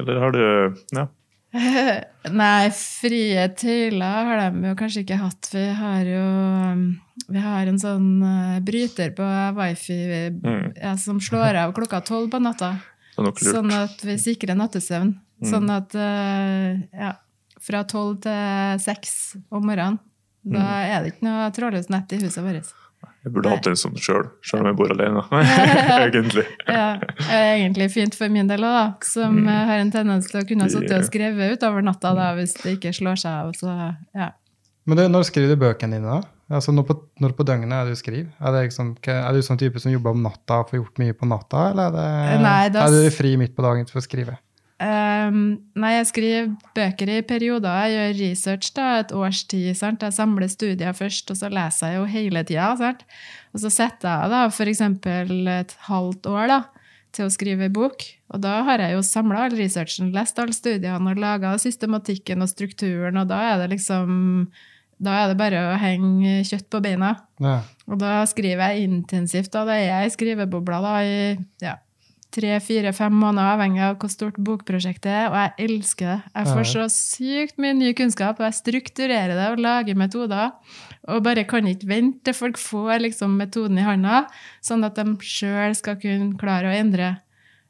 [0.01, 0.45] eller har du
[0.97, 1.09] Ja.
[2.29, 5.49] Nei, frie tøyler har de jo kanskje ikke hatt.
[5.55, 6.25] Vi har jo
[6.75, 6.83] um,
[7.29, 9.97] vi har en sånn eh, bryter på wifi
[10.33, 10.73] Mm.
[10.77, 12.77] ja, som slår av klokka tolv på natta.
[13.43, 15.11] Sånn at vi sikrer nattesøvn.
[15.43, 15.49] Mm.
[15.51, 17.15] Sånn at eh, ja,
[17.61, 19.99] fra tolv til seks om morgenen,
[20.43, 20.93] da Mm.
[20.93, 22.71] er det ikke noe trådløst nett i huset vårt.
[23.25, 25.23] Jeg burde hatt en sånn sjøl, sjøl om jeg bor alene.
[26.07, 26.45] Egentlig.
[26.67, 29.05] Ja, det er egentlig fint for min del òg.
[29.07, 29.51] Som mm.
[29.69, 32.95] har en tendens til å kunne sitte og skrive utover natta da, hvis det ikke
[32.97, 33.53] slår seg av.
[33.59, 33.75] Så,
[34.17, 34.33] ja.
[34.89, 36.35] Men du, når skriver du bøkene dine, da?
[36.49, 38.31] Altså, når, på, når på døgnet er det du skriver?
[38.41, 41.17] Er, det liksom, er du sånn type som jobber om natta og får gjort mye
[41.19, 44.39] på natta, eller er, det, Nei, er du fri midt på dagen for å skrive?
[44.79, 45.39] Ehm,
[45.75, 47.89] nei, jeg skriver bøker i perioder.
[47.91, 49.73] Jeg gjør research da, et års tid.
[49.79, 50.05] Sant?
[50.07, 52.71] Jeg samler studier først, og så leser jeg jo hele tida.
[53.53, 54.85] Og så setter jeg da f.eks.
[55.59, 56.61] et halvt år da,
[57.17, 58.07] til å skrive bok.
[58.31, 62.53] Og da har jeg jo samla all researchen, lest alle studiene og laga systematikken og
[62.53, 64.51] strukturen, og da er det liksom
[64.99, 67.13] da er det bare å henge kjøtt på beina.
[67.39, 67.61] Ja.
[67.87, 69.53] Og da skriver jeg intensivt.
[69.55, 71.19] Da, da er jeg i skrivebobla da, i
[71.63, 71.77] ja,
[72.35, 75.29] tre, fire, fem måneder, avhengig av hvor stort bokprosjektet er.
[75.31, 76.19] Og jeg elsker det.
[76.35, 80.51] Jeg får så sykt mye ny kunnskap, og jeg strukturerer det og lager metoder.
[81.09, 84.27] Og bare kan ikke vente til folk får liksom metoden i handa,
[84.61, 87.15] sånn at de sjøl skal kunne klare å endre.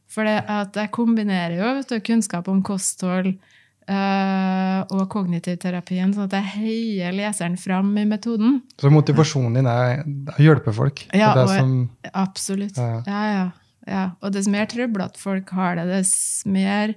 [0.08, 6.50] For jeg kombinerer jo du, kunnskap om kosthold øh, og kognitiv terapien, sånn at jeg
[6.56, 8.62] heier leseren fram i metoden.
[8.80, 10.02] Så motivasjonen din er
[10.34, 11.04] å hjelpe folk?
[11.12, 12.76] Ja, det og- som, Absolutt.
[12.76, 13.02] Ja.
[13.06, 13.46] Ja, ja.
[13.88, 14.04] Ja.
[14.22, 16.14] Og dess mer trøblete folk har det, dess
[16.48, 16.94] mer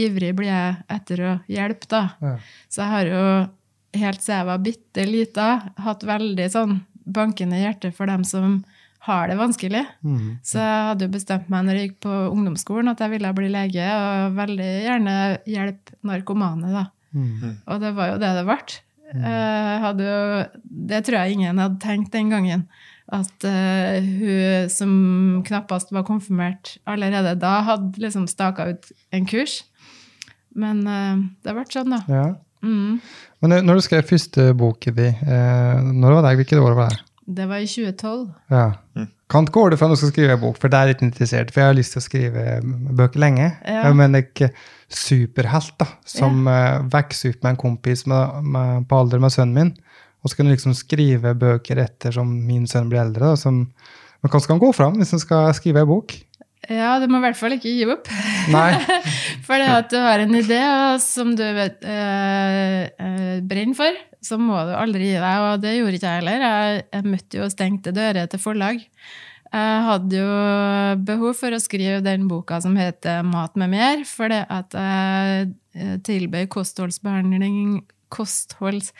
[0.00, 2.04] ivrig blir jeg etter å hjelpe, da.
[2.22, 2.36] ja.
[2.72, 3.24] Så jeg har jo
[4.02, 5.48] helt siden jeg var bitte lita,
[5.84, 8.62] hatt veldig sånn bankende hjerte for dem som
[9.02, 9.82] har det vanskelig.
[10.06, 10.38] Mm.
[10.46, 13.50] Så jeg hadde jo bestemt meg når jeg gikk på ungdomsskolen at jeg ville bli
[13.50, 15.16] lege, og veldig gjerne
[15.50, 16.86] hjelpe narkomane, da.
[17.12, 17.58] Mm.
[17.66, 18.58] Og det var jo det det ble.
[19.12, 20.20] Jeg hadde jo,
[20.88, 22.62] det tror jeg ingen hadde tenkt den gangen.
[23.12, 24.92] At uh, hun som
[25.46, 29.62] knappast var konfirmert allerede da, hadde liksom staka ut en kurs.
[30.54, 32.02] Men uh, det ble sånn, da.
[32.08, 32.30] ja.
[32.62, 33.00] Mm.
[33.42, 36.36] Men når du skrev første boken di, eh, når var det?
[36.38, 37.00] hvilket år var det?
[37.26, 38.28] Det var i 2012.
[38.50, 38.68] Ja.
[39.30, 41.02] Kan ikke gå det fra når du skal skrive en bok, for det er litt
[41.02, 41.52] interessert.
[41.52, 42.44] For jeg har lyst til å skrive
[42.98, 43.48] bøker lenge.
[43.64, 43.86] Ja.
[43.86, 44.50] Jeg mener ikke
[44.92, 49.58] superhelt, da, som eh, vokser opp med en kompis med, med, på alder med sønnen
[49.58, 49.72] min.
[50.22, 53.32] Og så kan du liksom skrive bøker etter som min sønn blir eldre.
[53.32, 53.64] Da, som,
[54.22, 56.14] hvordan skal han gå fram hvis han skal skrive en bok?
[56.70, 58.06] Ja, du må i hvert fall ikke gi opp.
[58.54, 58.70] Nei.
[59.46, 60.62] For det at du har en idé
[61.02, 65.48] som du vet, øh, øh, brenner for, så må du aldri gi deg.
[65.48, 66.46] Og det gjorde ikke jeg heller.
[66.46, 68.84] Jeg, jeg møtte jo stengte dører til forlag.
[69.52, 70.36] Jeg hadde jo
[71.04, 75.98] behov for å skrive den boka som heter Mat med mer, fordi at jeg eh,
[76.06, 78.94] tilbød kostholdsbehandling Kostholds...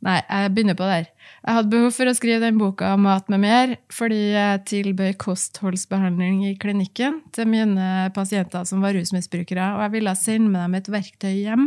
[0.00, 1.10] Nei, jeg begynner på der.
[1.44, 6.40] Jeg hadde behov for å skrive den boka Mat med mer, fordi jeg tilbød kostholdsbehandling
[6.48, 10.90] i klinikken til mine pasienter som var rusmisbrukere, og jeg ville sende med dem et
[10.96, 11.66] verktøy hjem.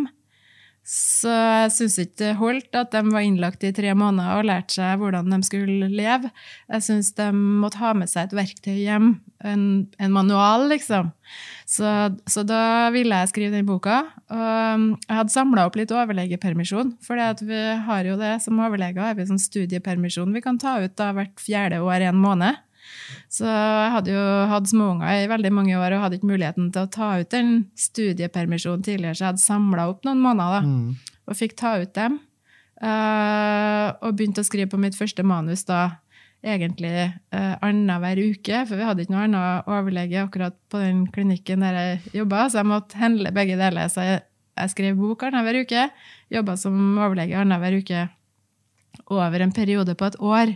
[0.84, 4.76] Så jeg syns ikke det holdt at de var innlagt i tre måneder og lærte
[4.76, 6.28] seg hvordan de skulle leve.
[6.68, 9.14] Jeg syns de måtte ha med seg et verktøy hjem,
[9.48, 9.64] en,
[9.96, 11.14] en manual, liksom.
[11.64, 11.88] Så,
[12.28, 14.02] så da ville jeg skrive den boka.
[14.28, 19.08] Og um, jeg hadde samla opp litt overlegepermisjon, for vi har jo det som overleger.
[19.08, 22.60] har vi sånn studiepermisjon vi kan ta ut da hvert fjerde år en måned.
[23.30, 26.86] Så jeg hadde jo hatt småunger i veldig mange år og hadde ikke muligheten til
[26.86, 30.96] å ta ut den studiepermisjonen tidligere, så jeg hadde samla opp noen måneder da, Mm.
[31.28, 32.20] og fikk ta ut dem.
[32.84, 36.00] Uh, og begynte å skrive på mitt første manus da
[36.44, 36.92] egentlig
[37.32, 41.78] uh, annenhver uke, for vi hadde ikke noe annet overlege akkurat på den klinikken der
[41.78, 43.88] jeg jobba, så jeg måtte handle begge deler.
[43.88, 44.24] Så jeg,
[44.60, 45.86] jeg skrev bok annenhver uke,
[46.34, 48.04] jobba som overlege annenhver uke
[49.08, 50.52] over en periode på et år.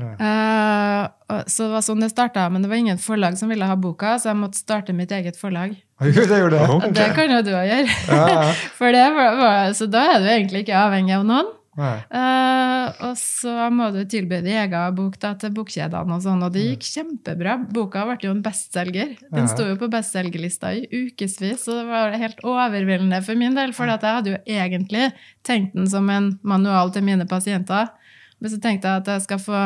[0.00, 3.76] Eh, så det var sånn det starta, men det var ingen forlag som ville ha
[3.78, 5.76] boka, så jeg måtte starte mitt eget forlag.
[6.00, 6.74] Jo, det gjorde jeg.
[6.80, 6.92] Okay.
[6.96, 7.96] det kan jo du òg gjøre.
[8.08, 8.44] Ja.
[8.78, 11.56] For det var, var, så da er du egentlig ikke avhengig av noen.
[11.80, 16.52] Eh, og så må du tilby din egen bok da, til bokkjedene, og sånn, og
[16.54, 17.56] det gikk kjempebra.
[17.72, 19.14] Boka ble jo en bestselger.
[19.30, 23.74] Den sto jo på bestselgerlista i ukevis, og det var helt overveldende for min del,
[23.76, 25.10] for jeg hadde jo egentlig
[25.46, 27.92] tenkt den som en manual til mine pasienter.
[28.40, 29.64] Men så tenkte jeg at jeg skal, få,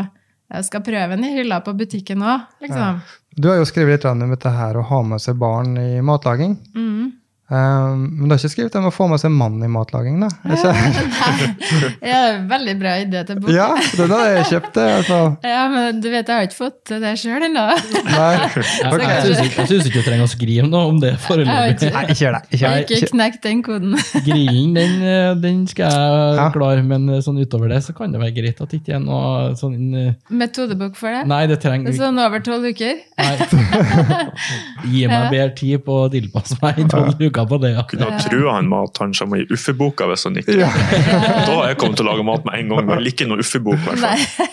[0.52, 3.00] jeg skal prøve den i hylla på butikken òg, liksom.
[3.34, 6.58] Du har jo skrevet litt om dette her å ha med seg barn i matlaging.
[6.76, 7.12] Mm.
[7.52, 10.30] Um, men du har ikke skrevet om å få med seg mann i matlaging, da?
[10.48, 11.90] Ikke?
[12.08, 13.50] Ja, veldig bra idé til bok.
[13.52, 13.66] Ja,
[13.98, 14.84] den har jeg kjøpt, det.
[14.88, 15.28] i hvert fall.
[15.44, 17.64] Ja, men du vet, jeg har ikke fått til det sjøl ennå.
[18.08, 18.30] Nei.
[19.04, 21.74] Jeg, syns ikke, du trenger å skrive noe om det foreløpig.
[21.76, 22.40] ikke- Nei, ikke gjør det.
[22.48, 23.92] Ikke Jeg har ikke knekt den koden.
[24.26, 26.48] Grillen, den, eh, den skal jeg Ja.
[26.54, 29.04] klare, men eh, sånn utover det så kan det være greit at det ikke er
[29.04, 31.26] noe sånn eh, Metodebok for det.
[31.28, 33.04] Nei, det trenger vi Sånn over tolv uker.
[33.20, 33.36] Nei.
[34.88, 37.32] Gi meg bedre tid på å tilpasse meg i tolv uker.
[37.34, 37.82] Tolka på det, ja.
[37.82, 41.68] Kunne ha trua han med at han kommer i uffeboka hvis han ikke Da har
[41.68, 43.78] jeg kommet til å lage mat med en gang, men ikke noe uffebok.
[43.78, 44.52] i hvert fall.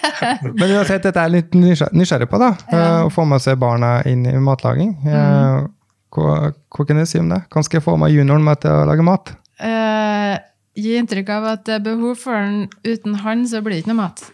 [0.59, 2.51] Men uansett, dette er litt nysgjerrig på, da.
[2.69, 2.81] Ja.
[3.07, 4.91] Å få med seg barna inn i matlaging.
[5.01, 5.69] Mm.
[6.13, 7.39] Hva, hva kan jeg si om det?
[7.47, 9.33] Hvordan skal jeg få med junioren med til å lage mat?
[9.61, 10.37] Uh,
[10.77, 12.67] gi inntrykk av at det er behov for den.
[12.85, 14.25] Uten han så blir det ikke noe mat.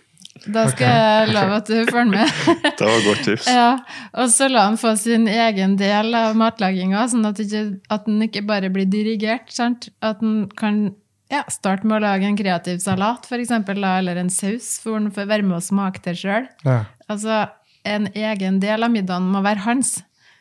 [0.53, 2.31] Da skal jeg love at du den med.
[2.79, 3.47] Det var et godt tips.
[3.51, 3.71] ja,
[4.17, 8.23] og så la han få sin egen del av matlaginga, sånn at, ikke, at den
[8.27, 9.51] ikke bare blir dirigert.
[9.53, 9.89] Sant?
[10.05, 10.89] At den kan
[11.33, 15.27] ja, starte med å lage en kreativ salat, eksempel, eller en saus, for han får
[15.29, 16.47] være med og smake det sjøl.
[16.67, 16.83] Ja.
[17.11, 17.45] Altså,
[17.87, 19.97] en egen del av middagen må være hans.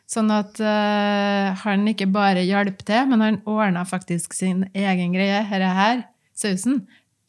[0.07, 5.43] Sånn at uh, han ikke bare hjalp til, men han ordna faktisk sin egen greie.
[5.51, 6.07] Herre her,
[6.39, 6.85] sausen.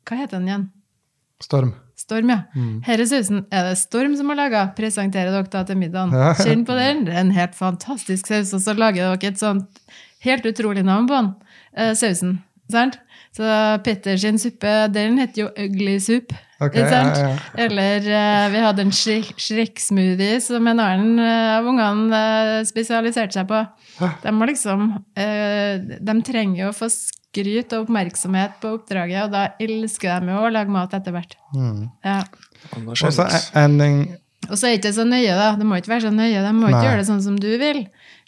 [0.05, 0.69] Hva heter den igjen?
[1.41, 1.73] Storm.
[2.07, 2.37] Storm, ja.
[2.87, 4.61] Herre sausen er det Storm som har laga.
[4.77, 6.13] Presenterer dere da til middagen.
[6.39, 7.03] Kjenn på den.
[7.07, 8.53] Det er en helt fantastisk saus.
[8.55, 9.81] Og så lager dere et sånt
[10.23, 11.33] helt utrolig navn på den.
[11.75, 12.37] Eh, sausen.
[12.71, 12.95] Sant?
[13.35, 13.43] Så
[13.85, 16.31] Petter sin suppe, den heter jo Ugly Soup.
[16.59, 17.19] Okay, ikke sant?
[17.19, 17.65] ja, ja.
[17.67, 23.37] Eller eh, vi hadde en Shrek- Shrek-smoothie som en annen eh, av ungene eh, spesialiserte
[23.37, 23.59] seg på.
[24.23, 24.87] De må liksom
[25.19, 26.89] eh, De trenger jo å få
[27.27, 31.35] skryt og oppmerksomhet på oppdraget, og da elsker de jo å lage mat etter hvert.
[31.55, 31.87] Mm.
[32.05, 32.21] Ja.
[32.81, 33.97] Og så en, en
[34.49, 35.49] Og så er det ikke så nøye, da.
[35.59, 36.43] Det må ikke være så nøye.
[36.43, 36.71] De må Nei.
[36.71, 37.83] ikke gjøre det sånn som du vil.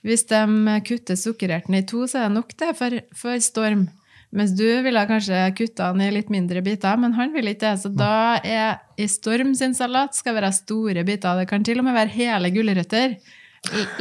[0.05, 0.41] Hvis de
[0.87, 3.87] kutter sukkererten i to, så er det nok det for, for Storm.
[4.29, 7.81] Mens du ville kanskje kutta den i litt mindre biter, men han vil ikke det.
[7.81, 11.39] Så da er i Storm sin salat skal være store biter.
[11.39, 13.17] Det kan til og med være hele gulrøtter.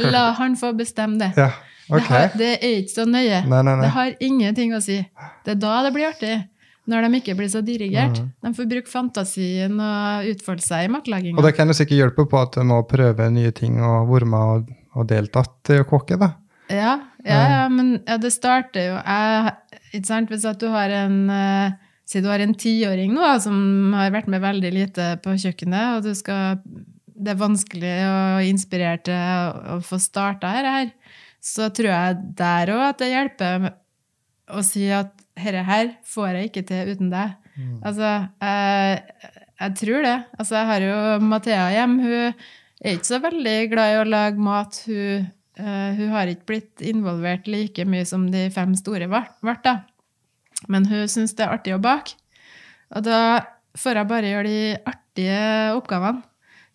[0.05, 1.33] La han få bestemme det.
[1.39, 1.49] Ja,
[1.89, 3.41] Det, har, det er ikke så nøye.
[3.49, 3.83] Nei, nei, nei.
[3.83, 4.99] Det har ingenting å si.
[5.45, 6.35] Det er da det blir artig.
[6.89, 8.17] Når de ikke blir så dirigert.
[8.41, 12.39] De får bruke fantasien og utfolde seg i Og det kan jo sikkert hjelpe på
[12.41, 16.17] at du må prøve nye ting og være med og, og deltatt i å kokke,
[16.17, 16.33] da.
[16.69, 19.53] Ja, ja, ja men ja, det starter jo jeg,
[19.89, 20.33] ikke sant?
[20.33, 21.77] Hvis at du har en uh,
[22.09, 26.07] Si du har en tiåring nå som har vært med veldig lite på kjøkkenet, og
[26.07, 26.57] du skal,
[27.13, 28.15] det er vanskelig å
[28.47, 30.87] inspirere til å få starta her, her,
[31.43, 33.69] så tror jeg der òg at det hjelper
[34.49, 37.35] å si at herre her får jeg ikke til uten deg.
[37.83, 38.09] Altså,
[38.39, 39.01] jeg,
[39.59, 40.15] jeg tror det.
[40.37, 42.05] Altså, jeg har jo Mathea hjemme.
[42.05, 44.81] Hun er ikke så veldig glad i å lage mat.
[44.87, 45.27] Hun,
[45.59, 49.75] uh, hun har ikke blitt involvert like mye som de fem store ble, da.
[50.71, 52.17] Men hun syns det er artig å bake.
[52.95, 53.19] Og da
[53.79, 55.43] får jeg bare gjøre de artige
[55.77, 56.25] oppgavene.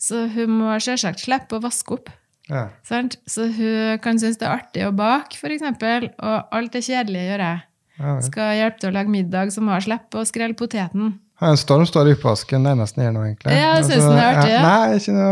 [0.00, 2.10] Så hun må selvsagt slippe å vaske opp.
[2.50, 2.68] Ja.
[2.84, 7.44] Så hun kan synes det er artig å bake, eksempel, og alt det kjedelige gjør
[7.46, 7.62] jeg.
[7.94, 8.14] Ja.
[8.26, 11.14] Skal hjelpe til å lage middag, så må jeg slippe å skrelle poteten.
[11.40, 13.54] Ja, En storm står i oppvasken, det er nesten gjør noe, egentlig.
[13.54, 14.60] Ja, jeg synes Altså, den er artig, ja.
[14.64, 15.30] Nei, ikke noe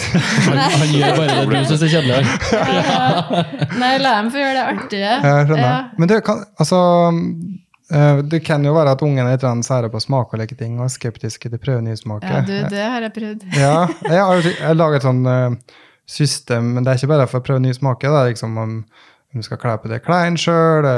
[0.46, 2.20] Han, han gjør bare det du syns er kjedelig.
[2.78, 3.72] ja.
[3.80, 5.16] Nei, la dem få gjøre det artige.
[5.26, 5.64] Jeg skjønner.
[5.66, 5.80] Ja.
[5.98, 6.80] Men det kan, altså,
[7.90, 10.78] eh, det kan jo være at ungene er litt sære på smak og leke ting,
[10.78, 12.30] og er skeptiske til å prøve nye smaker.
[12.30, 13.46] Ja, du, det har jeg prøvd.
[13.58, 15.78] Ja, jeg har jeg har laget et sånn eh,
[16.10, 18.10] system, men det er ikke bare for å prøve nye smaker.
[18.10, 18.76] Det er liksom om,
[19.30, 20.88] om du skal kle på deg klærne sjøl,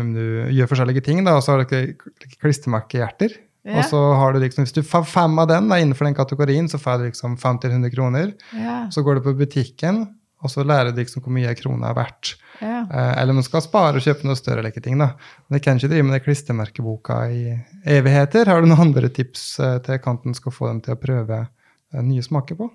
[0.00, 0.24] om du
[0.56, 3.36] gjør forskjellige ting, da, og så har du ikke klistremerkehjerter.
[3.68, 3.80] Ja.
[3.80, 6.68] Og så har du liksom, Hvis du får fem av den da, innenfor den kategorien,
[6.70, 8.30] så får du liksom 50-100 kroner.
[8.56, 10.06] Ja, Så går du på butikken,
[10.40, 12.36] og så lærer du liksom hvor mye krona er verdt.
[12.62, 12.78] ja.
[12.88, 14.96] Eh, eller du skal spare og kjøpe noe større like ting.
[14.98, 15.10] da.
[15.48, 17.42] Men jeg kan ikke drive med det klistremerkeboka i
[17.84, 18.46] evigheter.
[18.48, 22.02] Har du noen andre tips eh, til kanten skal få dem til å prøve eh,
[22.02, 22.70] nye smaker på?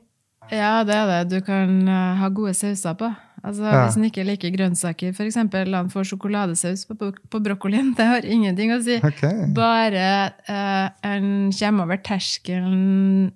[0.52, 1.22] Ja, det er det.
[1.32, 3.12] Du kan eh, ha gode sauser på.
[3.44, 3.84] Altså, Ja.
[3.84, 5.38] Hvis en ikke liker grønnsaker, f.eks.
[5.68, 7.92] la han få sjokoladesaus på, på, brokkolien.
[7.98, 9.00] Det har ingenting å si.
[9.04, 9.50] Okay.
[9.56, 13.34] Bare eh, en kommer over terskelen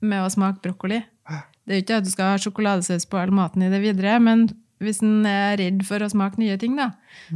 [0.00, 1.02] med å smake brokkoli.
[1.62, 4.16] Det er jo ikke at du skal ha sjokoladesaus på all maten i det videre,
[4.18, 4.48] men
[4.82, 6.88] hvis en er redd for å smake nye ting, da,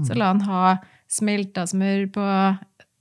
[0.02, 2.24] så la han ha smelta smør på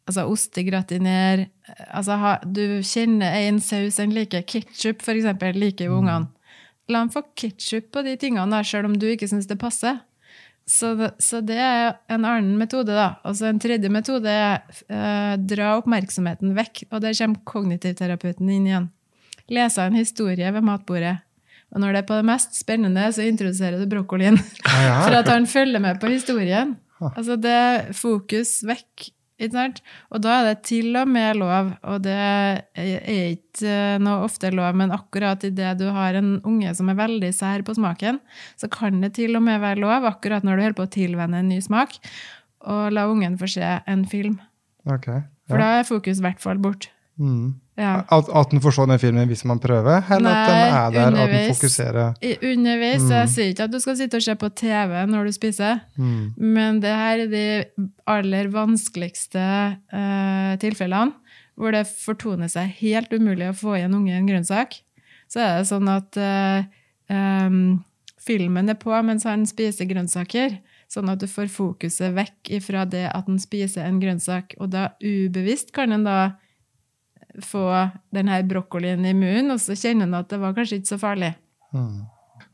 [0.05, 1.45] altså ostegratiner.
[1.89, 4.45] Altså, ha, du kjenner en saus en liker.
[4.47, 6.31] Ketsjup, for eksempel, liker jo ungene.
[6.91, 10.03] La han få ketsjup på de tingene der, selv om du ikke syns det passer.
[10.69, 13.15] Så det, så det er en annen metode, da.
[13.25, 16.87] Og så en tredje metode er eh, dra oppmerksomheten vekk.
[16.91, 18.87] Og der kommer kognitivterapeuten inn igjen.
[19.53, 21.19] Lese en historie ved matbordet.
[21.73, 24.37] Og når det er på det mest spennende, så introduserer du brokkolien.
[24.65, 25.01] ja.
[25.05, 26.77] For at han følger med på historien.
[27.01, 29.09] Altså det er fokus vekk.
[29.35, 32.61] Og da er det til og med lov, og det er
[33.35, 37.65] ikke noe ofte lov, men akkurat idet du har en unge som er veldig sær
[37.67, 38.21] på smaken,
[38.55, 41.43] så kan det til og med være lov, akkurat når du holder på å tilvenne
[41.43, 41.99] en ny smak,
[42.63, 44.39] å la ungen få se en film.
[44.87, 45.11] Ok.
[45.49, 46.89] For da er fokus i hvert fall bort.
[47.15, 47.53] Mm.
[47.79, 48.03] Ja.
[48.11, 51.17] At, at en får se den filmen hvis man prøver, eller at den er der,
[51.23, 54.49] at den fokuserer I- Underveis, jeg sier ikke at du skal sitte og se på
[54.55, 56.35] TV når du spiser, mm.
[56.39, 57.45] men det her er de
[58.11, 59.43] aller vanskeligste
[59.95, 61.15] uh, tilfellene
[61.55, 64.75] hvor det fortoner seg helt umulig å få i en unge en grønnsak.
[65.31, 66.65] Så er det sånn at uh,
[67.07, 67.77] um,
[68.19, 70.57] filmen er på mens han spiser grønnsaker,
[70.91, 74.89] sånn at du får fokuset vekk ifra det at han spiser en grønnsak, og da
[74.99, 76.17] ubevisst kan en da
[77.43, 77.65] få
[78.15, 81.33] denne brokkolien i munnen, og så kjenner han at det var kanskje ikke så farlig.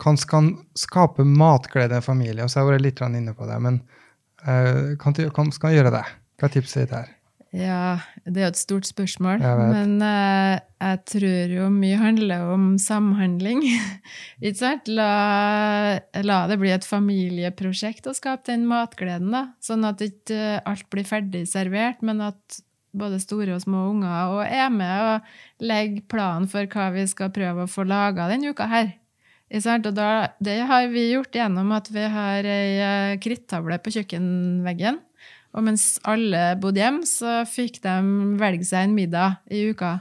[0.01, 3.49] Kan, kan skape matglede i en familie, og så har jeg vært litt inne på
[3.49, 3.81] det, men
[4.47, 6.05] uh, kan, kan, skal gjøre det?
[6.41, 7.11] Hva er tipset ditt her?
[7.51, 9.41] Ja, det er jo et stort spørsmål.
[9.43, 9.71] Jeg.
[9.73, 13.65] Men uh, jeg tror jo mye handler om samhandling.
[14.45, 14.87] Ikke sant?
[14.87, 19.43] La, la det bli et familieprosjekt å skape den matgleden, da.
[19.63, 22.61] Sånn at ikke eh, alt blir ferdig servert, men at
[22.91, 27.31] både store og små unger og er med og legger planen for hva vi skal
[27.33, 28.91] prøve å få laga denne uka her.
[29.51, 35.01] Og da, det har vi gjort gjennom at vi har ei eh, krittavle på kjøkkenveggen.
[35.51, 37.97] Og mens alle bodde hjemme, så fikk de
[38.39, 39.97] velge seg en middag i uka.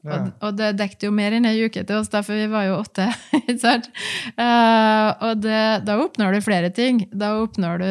[0.00, 0.16] Ja.
[0.16, 2.66] Og, og det dekket jo mer enn ei uke til oss, da, for vi var
[2.66, 3.06] jo åtte.
[3.38, 3.86] ikke sant?
[4.34, 7.04] Uh, og det, da oppnår du flere ting.
[7.12, 7.90] Da oppnår du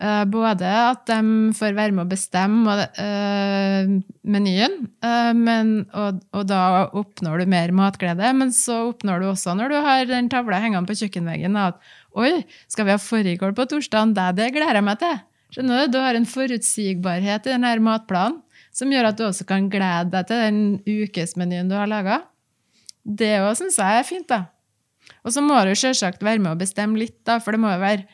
[0.00, 3.90] både at de får være med å bestemme eh,
[4.24, 6.60] menyen, eh, men, og, og da
[6.96, 8.30] oppnår du mer matglede.
[8.36, 11.80] Men så oppnår du også, når du har den tavla hengende på kjøkkenveggen, at
[12.16, 14.14] oi, skal vi ha fårikål på torsdag?
[14.16, 15.18] Det, det gleder jeg meg til.
[15.50, 18.38] Skjønner Du Du har en forutsigbarhet i denne matplanen
[18.72, 22.22] som gjør at du også kan glede deg til den ukesmenyen du har laga.
[23.04, 24.46] Det òg syns jeg er fint, da.
[25.26, 27.82] Og så må du selvsagt være med å bestemme litt, da, for det må jo
[27.82, 28.06] være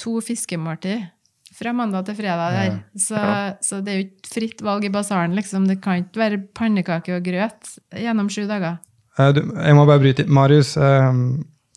[0.00, 1.10] to fiskemåltid
[1.54, 2.80] fra mandag til fredag der.
[2.98, 3.20] Så,
[3.62, 5.68] så det er jo ikke fritt valg i basaren, liksom.
[5.70, 8.80] Det kan ikke være pannekake og grøt gjennom sju dager.
[9.18, 10.32] Eh, du, jeg må bare bryte inn.
[10.34, 11.20] Marius, eh,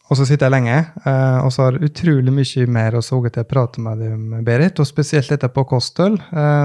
[0.08, 3.46] og så sitter jeg lenge, eh, og så har utrolig mye mer å soge til
[3.46, 6.20] å prate med deg om, Berit, og spesielt dette på kosthold.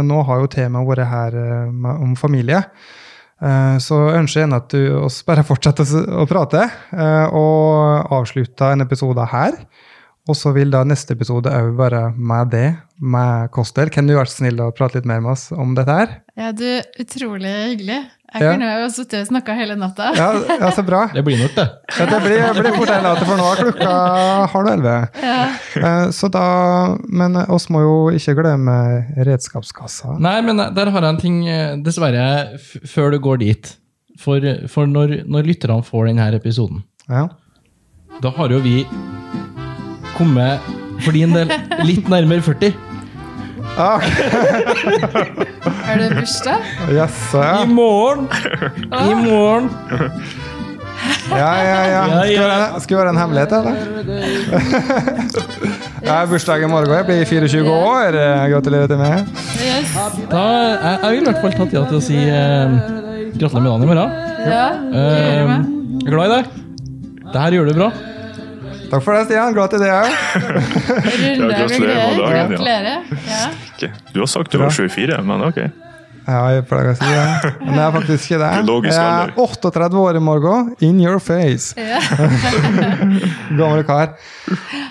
[0.07, 1.39] Nå har jo temaet vært her
[1.93, 2.63] om familie.
[3.83, 6.63] Så ønsker jeg at du oss bare fortsetter å prate,
[7.35, 9.57] og avslutter en episode her.
[10.31, 12.67] Og så vil da neste episode òg være med det,
[13.03, 13.91] med kosthold.
[13.91, 16.13] Kan du være så snill å prate litt mer med oss om dette her?
[16.39, 16.63] Ja, du,
[17.03, 17.97] utrolig hyggelig.
[18.33, 18.53] Jeg Ja.
[18.55, 20.13] kunne jo sittet og snakka hele natta.
[20.17, 20.29] Ja,
[20.63, 21.09] ja så bra.
[21.13, 21.67] Det blir nok det.
[21.99, 23.97] Ja, det blir, blir fort en låt, for nå er klokka
[24.55, 24.95] halv elleve.
[25.83, 26.45] Eh, Så da,
[27.09, 28.79] men oss må jo ikke glemme
[29.27, 30.15] redskapskassa.
[30.23, 32.57] Nei, men der har jeg en ting, eh, dessverre,
[32.87, 33.75] før du går dit.
[34.23, 37.27] For, for når, når lytterne får denne episoden, Ja.
[38.23, 38.87] da har jo vi
[40.17, 40.61] kommet,
[41.03, 41.51] for din del,
[41.89, 42.73] litt nærmere 40.
[43.81, 44.03] Ah.
[45.89, 46.61] Er det bursdag?
[46.93, 47.63] Jaså, ja.
[47.65, 48.27] I morgen!
[48.93, 49.71] I morgen!
[51.33, 52.03] Ja, ja, ja.
[52.23, 53.75] Skal være, skal være en hemmelighet, eller?
[56.03, 56.93] Jeg har bursdag i morgen.
[56.95, 58.19] Jeg blir 24 år.
[58.21, 59.25] Eh, Gratulerer til meg.
[59.59, 59.97] Yes.
[60.31, 62.77] Da, jeg, jeg vil i hvert fall ta tida til å si eh,
[63.39, 64.11] gratulerer med dagen i morgen.
[64.47, 64.99] Ja, Eh,
[66.03, 66.45] jeg er glad i deg.
[67.33, 67.91] Det her gjør du bra.
[68.93, 69.55] Takk for det, Stian.
[69.57, 70.11] Glad til det òg.
[70.43, 72.19] Runde med gratulerer med greier.
[72.19, 72.43] dagen, ja.
[72.51, 72.99] Gratulerer.
[73.31, 73.95] Ja.
[74.13, 75.63] Du har sagt du var 24, men ok.
[76.23, 77.49] Ja, jeg pleier å si det.
[77.65, 78.51] Men det er faktisk ikke det.
[78.61, 79.33] Biologisk Jeg er alder.
[79.43, 80.69] 38 år i morgen.
[80.87, 81.73] In your face.
[81.75, 81.99] Ja.
[83.59, 84.13] Gamle kar.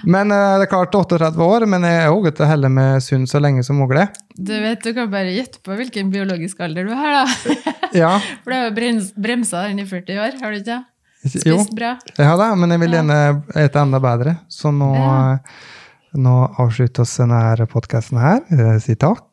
[0.04, 3.00] Men eh, det er klart 38 år, men jeg er òg til å helle med
[3.06, 4.10] sunn så lenge som mulig.
[4.36, 7.78] Du vet, du kan bare gjette på hvilken biologisk alder du har, da.
[7.96, 8.12] Ja,
[8.44, 10.82] For du har jo brems- bremsa den i 40 år, har du ikke?
[11.24, 11.58] Jo.
[11.60, 11.96] Spist bra.
[12.18, 13.18] Ja da, men jeg vil gjerne
[13.56, 14.36] ete enda bedre.
[14.50, 15.38] Så nå, Ja.
[16.18, 18.80] nå avslutter vi denne podkasten her.
[18.80, 19.28] Si takk.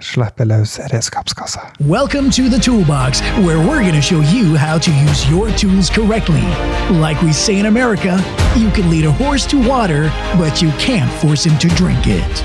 [0.00, 1.60] Slipper løs redskapskassa.
[1.80, 5.88] Welcome to the Toolbox, where we're going to show you how to use your tools
[5.88, 6.42] correctly.
[6.90, 8.18] Like we say in America,
[8.56, 12.44] you can lead a horse to water, but you can't force him to drink it.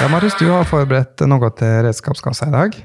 [0.00, 2.76] Ja, Marius, du har forberedt noe til redskapskassa i dag.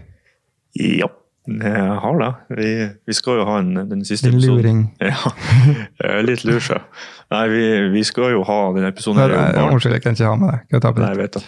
[0.80, 1.08] Ja,
[1.48, 2.30] jeg har det.
[2.58, 2.68] Vi,
[3.10, 4.56] vi skal jo ha en, den siste Din episoden.
[4.64, 4.98] luring.
[6.04, 6.78] Ja, litt lur, så.
[7.34, 7.64] Nei, vi,
[7.98, 9.52] vi skal jo ha den episoden Nei.
[9.68, 10.64] Unnskyld, jeg kan ikke ha med deg.
[10.70, 11.44] Kan jeg ta på Nei, jeg vet det.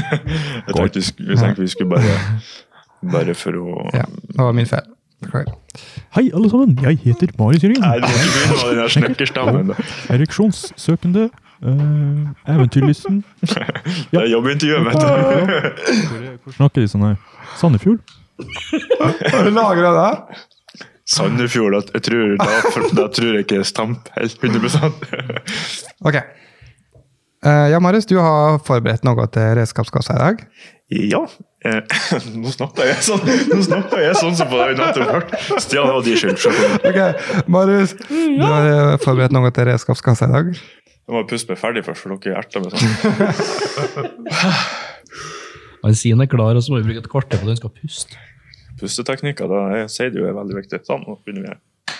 [0.68, 2.16] jeg tenkte, vi skulle- tenkte vi skulle bare,
[3.14, 4.86] bare for å Ja, det var min feil.
[6.14, 6.74] Hei, alle sammen.
[6.84, 7.80] Jeg heter Marius Jørgen.
[7.80, 11.30] Nei, du må ikke begynne med den der Ereksjonssøkende.
[11.64, 13.22] Uh, eventyrlysten.
[13.40, 15.06] Det er jobbintervjuet, vet du.
[16.44, 17.14] Hvor snakker de sånn her?
[17.56, 18.02] Sandefjord?
[19.32, 20.38] Har du lagra det?
[21.04, 22.46] Sandefjord, jeg tror, da,
[22.96, 25.04] da tror jeg ikke Stamp helt 100%
[26.08, 26.16] Ok.
[27.44, 30.40] Eh, ja, Marius, du har forberedt noe til redskapskassa i dag.
[30.94, 31.20] Ja.
[31.64, 31.80] Eh,
[32.40, 35.60] nå snakka jeg sånn Nå jeg sånn som på det vi nettopp hørte.
[35.60, 36.88] Stian, og de skyldte skyld.
[36.88, 40.54] Ok, Marius, du har eh, forberedt noe til redskapskassa i dag.
[41.04, 44.08] Jeg må puste meg ferdig først, for dere erter meg sånn.
[45.84, 47.72] Han sier er klar, og så må vi bruke et kvarter på det han skal
[47.76, 48.20] puste.
[48.80, 50.80] Pusteteknikker, da jeg sier det er veldig viktig.
[50.88, 51.96] Sånn, nå begynner vi.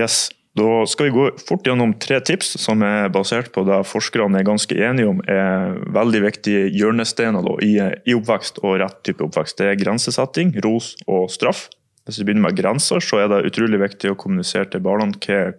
[0.00, 0.28] Yes.
[0.58, 4.46] Da skal vi gå fort gjennom tre tips som er basert på det forskerne er
[4.48, 9.60] ganske enige om er veldig viktige hjørnesteiner i, i oppvekst og rett type oppvekst.
[9.60, 11.68] Det er grensesetting, ros og straff.
[12.08, 15.06] Hvis vi begynner med grenser, så er det utrolig viktig å kommunisere til barna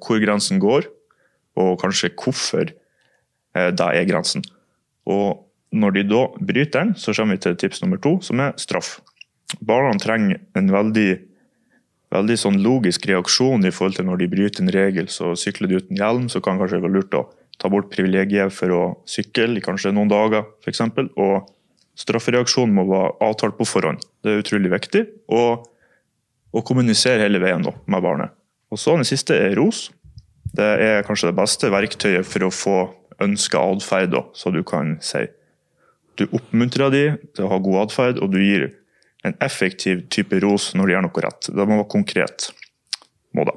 [0.03, 0.89] hvor grensen går,
[1.62, 4.43] og kanskje hvorfor eh, det er grensen.
[5.07, 5.39] Og
[5.72, 8.99] når de da bryter den, så kommer vi til tips nummer to, som er straff.
[9.59, 11.09] Barna trenger en veldig
[12.11, 15.07] veldig sånn logisk reaksjon i forhold til når de bryter en regel.
[15.11, 17.26] Så sykler de uten hjelm, så kan det kanskje være lurt å
[17.61, 20.84] ta bort privilegiet for å sykle i kanskje noen dager, f.eks.
[21.15, 21.47] Og
[22.01, 24.03] straffereaksjonen må være avtalt på forhånd.
[24.24, 25.05] Det er utrolig viktig.
[25.32, 25.67] Og
[26.51, 28.36] å kommunisere hele veien da, med barnet.
[28.72, 29.89] Og så Den siste er ros.
[30.51, 32.78] Det er kanskje det beste verktøyet for å få
[33.24, 35.24] ønska atferd, så du kan si.
[36.20, 37.03] Du oppmuntrer de
[37.36, 38.70] til å ha god atferd, og du gir
[39.24, 41.49] en effektiv type ros når de gjør noe rett.
[41.53, 42.49] Det må være konkret.
[43.38, 43.53] Må da.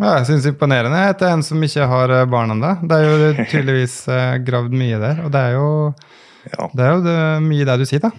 [0.00, 2.70] Ja, jeg synes imponerende at det er en som ikke har eh, barn ennå.
[2.88, 5.20] Det er jo tydeligvis eh, gravd mye der.
[5.26, 5.68] Og det er jo,
[6.48, 6.68] Ja.
[6.72, 8.10] det er jo det, mye det du sier, da.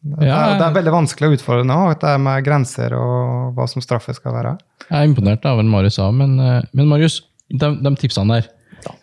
[0.00, 0.36] Det, Ja.
[0.50, 3.82] er, det er veldig vanskelig å utfordre nå, det er med grenser og hva som
[3.84, 4.52] straffe skal være.
[4.86, 8.46] Jeg er imponert av hva Marius sa, men, eh, men Marius, de, de tipsene der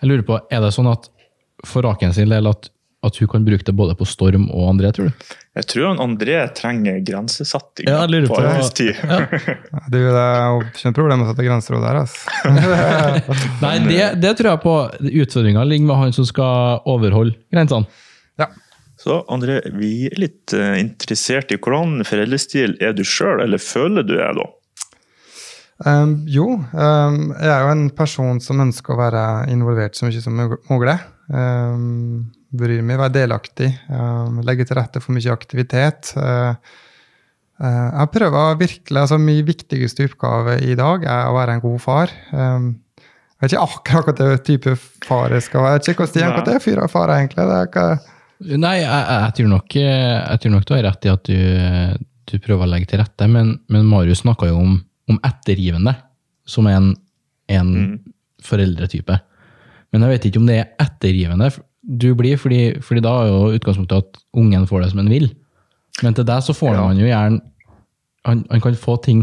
[0.02, 1.10] Jeg lurer på, Er det sånn at
[1.66, 2.70] for Raken sin del at,
[3.06, 5.28] at hun kan bruke det både på Storm og André, tror du?
[5.58, 8.96] Jeg tror han André trenger grensesetting Ja, lurer på på- arbeidstid.
[9.04, 9.20] Ja.
[9.94, 12.26] Du, det er jo ikke noe problem å sette grenser der, altså.
[13.64, 14.76] Nei, det, det tror jeg på.
[15.24, 17.88] Utfordringa ligger med han som skal overholde grensene.
[18.98, 24.04] Så André, vi er litt eh, interessert i hvordan foreldrestil er du sjøl, eller føler
[24.04, 24.48] du er da?
[25.86, 29.22] Um, jo, um, jeg er jo en person som ønsker å være
[29.54, 30.98] involvert så mye som mulig.
[31.30, 36.12] Um, bryr meg, være delaktig, um, legge til rette for mye aktivitet.
[36.16, 36.56] Uh,
[37.60, 41.80] uh, jeg prøver virkelig, altså Min viktigste oppgave i dag er å være en god
[41.84, 42.14] far.
[42.32, 42.76] Um,
[43.38, 44.76] jeg vet ikke akkurat hva det type
[45.06, 45.78] far jeg skal være.
[45.78, 47.44] Jeg vet ikke hvordan det er fyr av far, egentlig.
[47.46, 47.88] Det er ikke,
[48.38, 51.38] Nei, jeg, jeg, tror nok, jeg tror nok du har rett i at du,
[52.30, 54.76] du prøver å legge til rette, men, men Marius snakka jo om,
[55.10, 55.96] om ettergivende
[56.48, 56.92] som en,
[57.50, 57.72] en
[58.46, 59.18] foreldretype.
[59.94, 61.50] Men jeg vet ikke om det er ettergivende
[61.88, 65.30] du blir, fordi, fordi da er jo utgangspunktet at ungen får det som han vil.
[66.04, 66.88] Men til deg så får Ja.
[66.90, 67.42] han jo gjerne
[68.28, 69.22] han, han kan få ting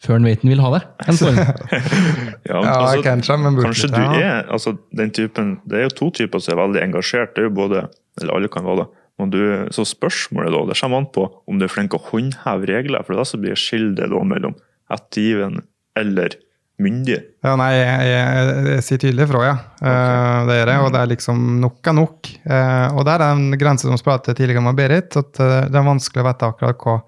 [0.00, 0.82] før han vet han vil ha det.
[2.46, 6.38] Ja, altså, kanskje, men Kanskje du er altså, den typen Det er jo to typer
[6.40, 7.34] som er veldig engasjert.
[7.36, 7.82] Det er jo både
[8.20, 8.86] Eller alle kan være det.
[9.18, 9.38] Men du,
[9.72, 13.02] så spørsmålet da, det kommer an på om du er flink til å håndheve regler.
[13.04, 14.56] For det er det som blir skillet da mellom
[14.92, 15.62] ettergiven
[15.96, 16.36] eller
[16.82, 17.16] myndig.
[17.44, 19.54] Ja, nei, jeg, jeg, jeg sier tydelig fra, ja.
[19.80, 20.82] Eh, det gjør jeg.
[20.84, 22.30] og det er liksom nok er nok.
[22.44, 25.80] Eh, og der er en grense som vi pratet tidligere med Berit, at eh, det
[25.80, 26.98] er vanskelig å vite akkurat hva,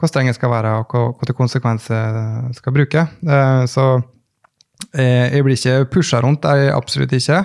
[0.00, 3.04] hva streng jeg skal være, og hva, hvilke konsekvenser jeg skal bruke.
[3.68, 3.86] Så
[4.96, 7.42] eh, jeg blir ikke pusha rundt, det er jeg absolutt ikke.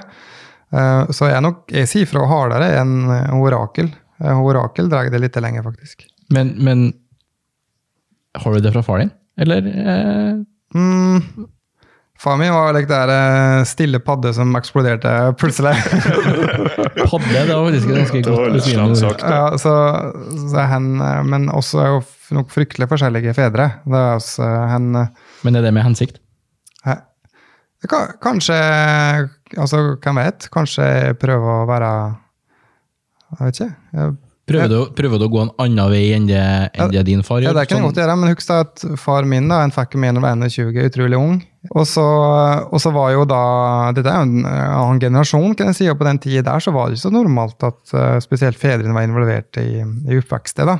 [0.71, 2.95] Eh, så jeg, nok, jeg sier fra hardere enn
[3.37, 3.91] orakel.
[4.23, 6.07] Orakel drar det litt lenger, faktisk.
[6.33, 6.87] Men, men
[8.39, 9.11] har du det fra far din?
[9.37, 9.67] Eller
[10.75, 11.47] Mm.
[12.17, 15.75] Far min var like der eh, stille padde som eksploderte plutselig.
[17.11, 17.43] padde?
[17.45, 19.21] Det var faktisk ganske godt sagt.
[19.21, 19.73] Ja, så,
[20.49, 21.99] så hen, eh, men også er jo
[22.39, 23.69] nok fryktelig forskjellige fedre.
[23.85, 25.11] Det er også, hen eh,
[25.45, 26.17] Men er det med hensikt?
[26.87, 26.97] He,
[27.87, 28.57] Kanskje
[29.57, 30.49] Altså, hvem vet?
[30.51, 31.91] Kanskje prøve å være
[33.37, 33.73] Jeg vet ikke.
[33.93, 34.15] Jeg,
[34.47, 36.39] Prøver, du, prøver du å gå en annen vei enn det,
[36.79, 37.49] enn det din far gjør?
[37.51, 39.73] ja, det kan jeg Sånn- godt gjøre, men husk da at far min da, han
[39.75, 41.33] fikk meg når jeg var 21, utrolig ung.
[41.75, 42.03] Og så,
[42.71, 43.39] og så var jo da
[43.95, 46.63] Dette er jo en eh, annen generasjon, kan jeg si, og på den tida der
[46.63, 50.69] så var det ikke så normalt at eh, spesielt fedrene var involvert i, i oppveksten.
[50.69, 50.77] da.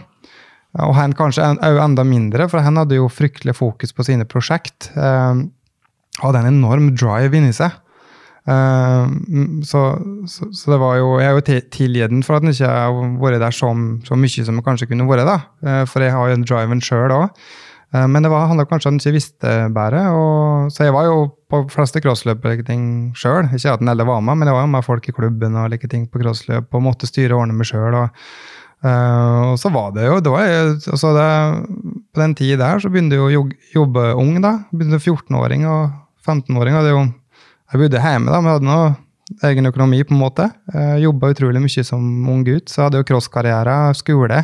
[0.86, 4.26] Og han kanskje en- òg enda mindre, for han hadde jo fryktelig fokus på sine
[4.30, 4.92] prosjekt.
[4.96, 5.44] Eh,
[6.22, 7.72] hadde en enorm drive inni seg.
[8.48, 9.08] Eh,
[9.68, 9.82] så,
[10.32, 12.70] så, så det var jo Jeg er jo til- tilgitt den for at han ikke
[12.72, 13.74] har vært der så,
[14.08, 15.26] så mye som han kanskje kunne vært.
[15.28, 15.40] da.
[15.68, 17.30] Eh, for jeg har jo den driven sjøl òg.
[17.96, 20.02] Men det var, handla kanskje om at ikke visste bedre.
[20.12, 22.84] Og, så jeg var jo på fleste crossløp og like ting
[23.16, 23.48] sjøl.
[23.56, 25.70] Ikke at den eldre var med, men jeg var jo med folk i klubben og
[25.72, 27.96] like ting på crossløp og måtte styre og ordne meg sjøl.
[27.96, 28.28] Og,
[28.84, 31.30] eh, og så var det jo det var, altså det,
[32.12, 33.48] På den tida der så begynte jeg å
[33.80, 34.36] jobbe ung.
[34.44, 34.58] da.
[34.74, 35.96] Begynte 14-åring og
[36.28, 36.76] 15-åring.
[36.76, 37.06] hadde jo
[37.68, 38.96] jeg bodde hjemme, da, men hadde noe
[39.44, 40.46] Egen økonomi, på en måte.
[40.72, 42.70] Uh, Jobba utrolig mye som ung gutt.
[42.72, 44.38] Så jeg hadde jo crosskarriere, skole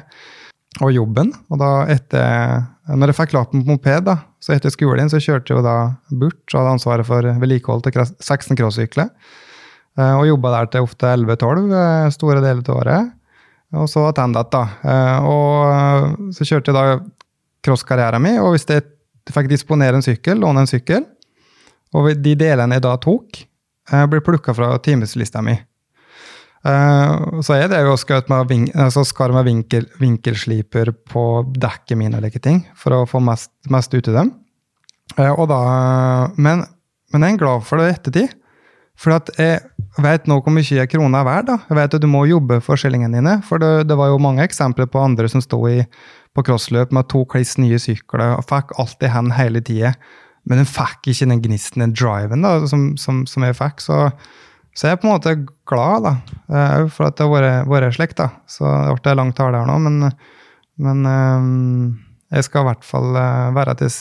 [0.84, 1.32] og jobben.
[1.48, 5.54] Og da etter Når jeg fikk lappen på moped, da, så etter skolen så kjørte
[5.54, 5.76] jeg jo da
[6.20, 9.12] bort og hadde ansvaret for vedlikehold til 16 crossykler.
[9.94, 13.12] Uh, og jobba der til ofte 11-12 uh, store deler av året.
[13.78, 14.64] Og så attendet da.
[14.84, 16.98] Uh, og så kjørte jeg da
[17.64, 18.84] crosskarrieren min, og hvis jeg
[19.32, 21.06] fikk disponere en sykkel, låne en sykkel,
[21.96, 23.46] og de delene jeg da tok,
[24.10, 25.54] ble plukka fra timeslista mi.
[26.64, 29.04] Uh, så er det jo skutt med, vin altså
[29.34, 31.26] med vinkel, vinkelsliper på
[31.60, 34.32] dekket mine og like ting, for å få mest, mest ut av dem.
[35.18, 35.60] Uh, og da,
[36.38, 36.64] men,
[37.12, 38.38] men jeg er glad for det i ettertid.
[38.94, 39.60] For jeg
[40.06, 41.50] vet nå hvor mye krona er verdt.
[41.50, 41.58] da.
[41.68, 43.40] Jeg vet at du må jobbe for skillingene dine.
[43.44, 45.82] For det, det, var jo mange eksempler på andre som sto i,
[46.34, 49.96] på crossløp med to kliss nye sykler og fikk alt i hendene hele tida.
[50.50, 53.84] Men de fikk ikke den gnisten, den driven, da, som, som, som jeg fikk.
[53.84, 54.00] Så,
[54.74, 55.36] så, jeg er på en måte
[55.70, 56.14] glad da,
[56.54, 58.16] Òg for at det har vært slik.
[58.18, 58.32] da.
[58.50, 60.10] Så det ble en lang tale her nå, men,
[60.82, 61.92] men um,
[62.34, 63.92] jeg skal i hvert fall eh, være til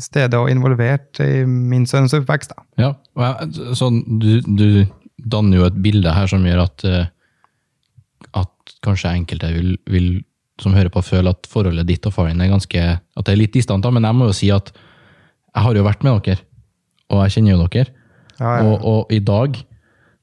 [0.00, 2.54] stede og involvert i min sønns oppvekst.
[2.54, 2.64] da.
[2.80, 2.90] Ja,
[3.20, 4.68] jeg, sånn, du, du,
[5.18, 7.10] danner jo et bilde her som gjør at, eh,
[8.38, 10.08] at kanskje enkelte vil, vil,
[10.62, 13.56] som hører på, føle at forholdet ditt og faren er ganske, at det er litt
[13.58, 13.84] distant.
[13.84, 16.44] da, Men jeg må jo si at jeg har jo vært med dere,
[17.12, 17.92] og jeg kjenner jo dere.
[18.38, 18.64] Ja, ja.
[18.64, 19.58] Og, og i dag,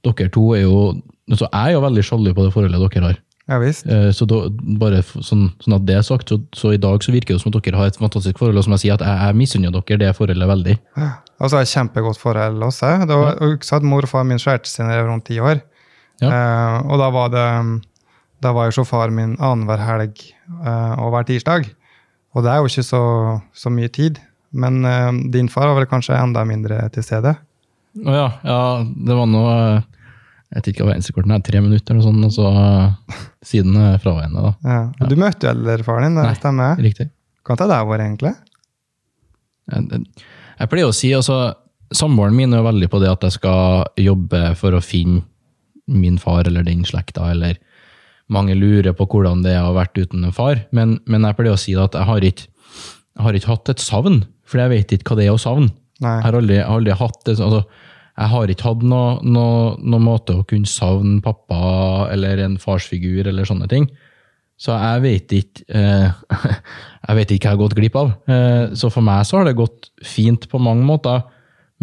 [0.06, 0.80] dere to er jo
[1.34, 3.22] så Jeg er jo veldig sjalu på det forholdet dere har.
[3.50, 3.86] Ja, visst.
[3.90, 4.44] Eh, Så da,
[4.82, 7.52] bare sånn, sånn at det er sagt, så, så i dag så virker det som
[7.54, 10.00] at dere har et fantastisk forhold, og som jeg sier, at jeg, jeg misunner dere
[10.02, 10.76] det forholdet veldig.
[10.96, 12.92] Og så har jeg kjempegodt forhold også.
[13.10, 15.62] Det også at mor og far min skjærte seg da jeg var rundt ti år.
[16.24, 16.30] Ja.
[16.30, 17.48] Eh, og da var det
[18.44, 21.70] da var jo så far min annenhver helg eh, og hver tirsdag.
[22.36, 23.02] Og det er jo ikke så,
[23.56, 24.20] så mye tid.
[24.56, 27.36] Men eh, din far var vel kanskje enda mindre til stede.
[28.04, 29.84] Å ja, ja, det var noe eh,
[30.52, 33.96] Jeg vet ikke hva verdensrekorden er, tre minutter eller sånn, og så eh, siden eh,
[34.04, 34.54] fraværende, da.
[35.00, 35.08] Ja.
[35.12, 36.40] Du møtte jo eldre faren din, det Nei.
[36.40, 36.82] stemmer?
[36.84, 37.08] Riktig.
[37.46, 38.34] Kan ta deg over, egentlig.
[39.72, 40.02] Jeg,
[40.60, 41.38] jeg- pleier å si, altså,
[41.96, 45.24] samboeren min er veldig på det at jeg skal jobbe for å finne
[45.88, 47.60] min far eller den slekta, eller
[48.34, 51.38] mange lurer på hvordan det er å ha vært uten en far, men, men jeg
[51.38, 52.48] pleier å si at jeg har ikke,
[53.16, 55.70] jeg har ikke hatt et savn, for jeg vet ikke hva det er å savne.
[56.02, 57.62] Jeg har aldri, aldri hatt det, altså,
[58.16, 63.28] jeg har ikke hatt noen noe, noe måte å kunne savne pappa eller en farsfigur
[63.28, 63.90] eller sånne ting.
[64.56, 66.46] Så jeg vet ikke eh,
[67.10, 68.14] Jeg vet ikke hva jeg har gått glipp av.
[68.32, 71.26] Eh, så for meg så har det gått fint på mange måter.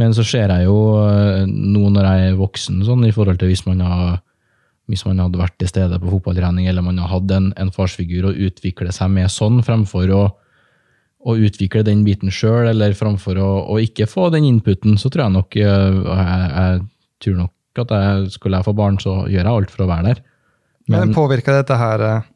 [0.00, 3.52] Men så ser jeg jo eh, nå når jeg er voksen, sånn, i forhold til
[3.52, 4.20] hvis man har
[4.90, 8.26] hvis man hadde vært til stede på fotballtrening, eller man har hatt en, en farsfigur
[8.28, 10.22] og utvikle seg med sånn, fremfor å,
[11.22, 15.26] å utvikle den biten sjøl, eller framfor å, å ikke få den inputen, så tror
[15.26, 16.82] jeg nok eh, jeg, jeg
[17.22, 20.10] tror nok at jeg, skulle jeg få barn, så gjør jeg alt for å være
[20.10, 20.22] der.
[20.90, 22.28] Men, påvirker dette her eh,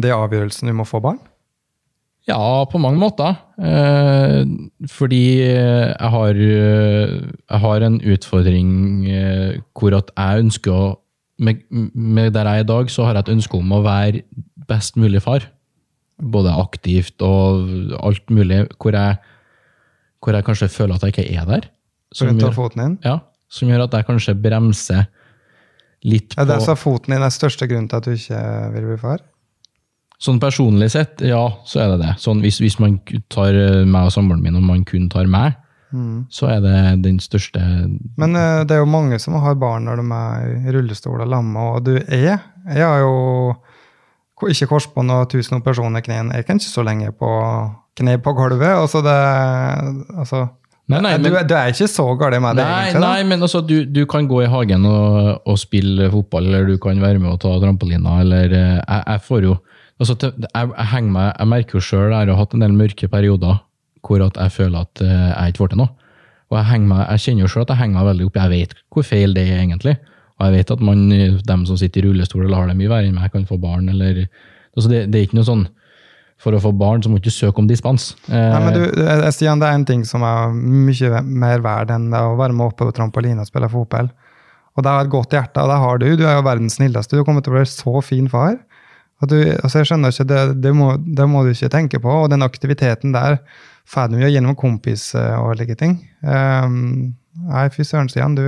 [0.00, 1.18] det avgjørelsen du må få barn?
[2.28, 3.38] Ja, på mange måter.
[3.58, 4.44] Eh,
[4.92, 8.74] fordi jeg har, eh, jeg har en utfordring
[9.74, 10.90] hvor at jeg ønsker å
[11.40, 14.20] med, med Der jeg er i dag, så har jeg et ønske om å være
[14.68, 15.46] best mulig far.
[16.20, 18.64] Både aktivt og alt mulig.
[18.76, 19.16] Hvor jeg,
[20.20, 21.68] hvor jeg kanskje føler at jeg ikke er der.
[22.12, 22.56] Som gjør,
[23.04, 25.04] ja, som gjør at jeg kanskje bremser
[26.02, 28.40] litt Ja, på det er så foten din er største grunnen til at du ikke
[28.74, 29.22] vil bli far?
[30.20, 32.14] Sånn personlig sett, ja, så er det det.
[32.20, 32.98] Sånn, hvis, hvis man
[33.32, 35.54] tar eh, meg og samboeren min, og man kun tar meg,
[36.30, 37.60] så er det den største
[38.20, 41.30] Men eh, det er jo mange som har barn når de er i rullestol og
[41.32, 43.56] lamma, og du er Jeg har jo
[44.48, 46.34] ikke korsbånd og tusen operasjoner i knærne.
[46.38, 47.28] Jeg kan ikke så lenge på
[48.00, 48.72] kne på gulvet.
[48.72, 49.16] Altså det
[50.16, 50.46] altså,
[50.90, 53.00] Nei, nei, du, men- du er ikke så gal med det, Nei, egentlig?
[53.02, 53.10] da?
[53.12, 56.78] nei men altså, du, du kan gå i hagen og, og spille fotball, eller du
[56.82, 59.54] kan være med og ta trampolina, eller eh, Jeg, jeg får jo
[60.00, 63.06] altså, jeg, jeg, henger meg, jeg merker jo sjøl jeg har hatt en del mørke
[63.12, 63.60] perioder
[64.02, 65.92] hvor jeg føler at eh, jeg ikke får til noe.
[66.50, 68.38] Og jeg, meg, jeg kjenner jo sjøl at jeg henger meg veldig opp.
[68.40, 69.94] Jeg vet hvor feil det er, egentlig.
[70.40, 71.02] Og jeg vet at man,
[71.44, 73.90] dem som sitter i rullestol eller har det mye verre enn meg, kan få barn.
[73.92, 74.24] eller
[74.72, 75.66] altså det, det er ikke noe sånn
[76.40, 78.14] For å få barn så må du ikke søke om dispens.
[78.30, 81.92] Eh, Nei, men du, eh, Stian, det er en ting som er mye mer verd
[81.92, 84.08] enn det å være med oppe på trampoline og spille fotball.
[84.72, 86.06] Og det er et godt hjerte, og det har du.
[86.16, 87.18] Du er jo verdens snilleste.
[87.18, 88.56] Du kommer til å bli så fin far.
[89.20, 92.14] Og du, altså jeg skjønner ikke, det, det, må, det må du ikke tenke på.
[92.22, 93.36] Og den aktiviteten der
[93.90, 95.98] får du jo gjennom kompis eh, og like ting.
[96.24, 97.12] Um,
[97.50, 98.46] nei, fy søren, Stian, du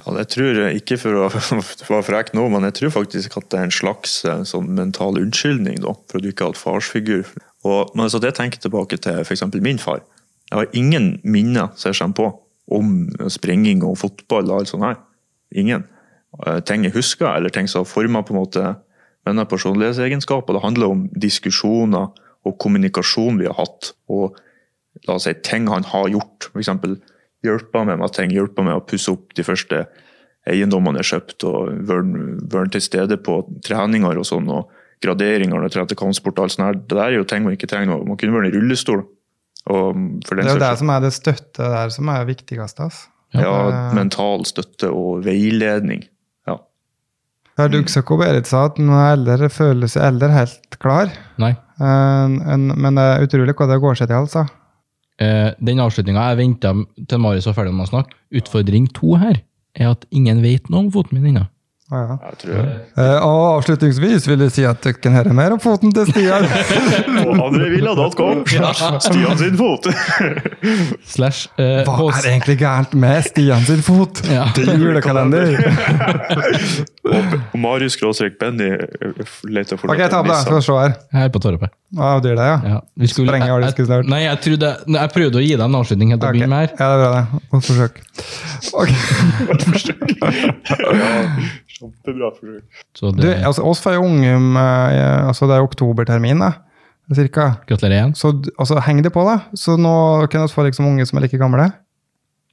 [0.00, 1.28] Ja, jeg tror eh, ikke for å
[1.92, 5.18] være frekk nå, men jeg tror faktisk at det er en slags eh, sånn mental
[5.20, 7.28] unnskyldning da, for at du ikke har hatt farsfigur.
[7.68, 9.44] Og men altså, det tenker jeg tilbake til f.eks.
[9.60, 10.02] min far.
[10.50, 12.30] Jeg har ingen minner som jeg på
[12.70, 12.92] om
[13.30, 15.00] sprenging og fotball og alt sånt her.
[15.50, 15.84] ingen.
[16.46, 18.74] Eh, Ting jeg husker, eller ting som har forma på en måte
[19.26, 20.56] mine personlighetsegenskaper.
[20.56, 22.08] Det handler om diskusjoner
[22.46, 23.92] og kommunikasjon vi har hatt.
[24.08, 24.38] Og
[25.06, 26.50] la oss si ting han har gjort.
[26.54, 26.70] F.eks.
[27.46, 29.86] hjelpa meg med ting, hjelpa meg å pusse opp de første
[30.48, 31.72] eiendommene jeg kjøpt, og
[32.52, 34.48] vært til stede på treninger og sånn.
[34.50, 34.68] og
[35.00, 36.66] graderinger og kampsport og alt sånt.
[36.66, 36.74] her.
[36.74, 38.02] Det der er jo ting man ikke trenger.
[38.04, 39.06] Man kunne vært i rullestol.
[39.72, 39.94] Og
[40.26, 42.80] for den Det er jo det som er det støtte der som er viktigst.
[42.80, 43.08] Altså.
[43.32, 46.02] ja, mental støtte og veiledning.
[46.46, 46.58] Ja.
[47.56, 51.08] Ja, Duggsøk hva Berit sa at nå er eldre føler seg eldre helt klar.
[51.38, 51.54] Nei.
[51.80, 54.44] En, en- men det er utrolig hva det går seg til, altså.
[55.20, 56.74] Eh, den avslutninga jeg venta
[57.08, 58.16] til Marius var ferdig med å snakke.
[58.40, 59.42] Utfordring to her
[59.76, 61.46] er at ingen vet noe om foten min ennå.
[61.90, 62.14] Ja.
[62.94, 66.46] Eh, og avslutningsvis vil jeg si at dere kan høre mer om foten til Stian.
[67.16, 68.44] På andrevilla.com.
[69.02, 69.88] Stian sin fot.
[71.16, 74.22] Slash eh, Hva er egentlig gærent med Stian sin fot?
[74.30, 74.46] Ja.
[74.54, 75.58] Det er julekalender.
[77.00, 80.36] Og Marius skråstrek Benny eh, leter for Ok, ta opp da.
[80.42, 80.92] Skal vi se her.
[81.16, 81.72] Her på Torpet.
[81.96, 82.58] Ah, det er det, ja.
[82.74, 82.80] Ja.
[83.00, 84.10] Vi skulle, Sprenge jeg, jeg, snart.
[84.12, 86.60] nei, jeg, trodde, jeg prøvde å gi deg en avslutning helt til å begynne med
[86.60, 86.70] her.
[86.76, 87.24] Ja, det er bra, det.
[87.54, 87.94] Godt forsøk.
[88.76, 88.90] Ok.
[91.80, 92.64] Kjempebra forsøk.
[93.00, 96.52] Så Du, altså, oss får jo unge med, altså, Det er oktobertermin, da.
[97.10, 97.56] Cirka.
[97.66, 98.12] gratulerer igjen.
[98.14, 99.40] Så altså, heng det på, da.
[99.58, 101.66] Så nå kan vi få liksom unge som er like gamle.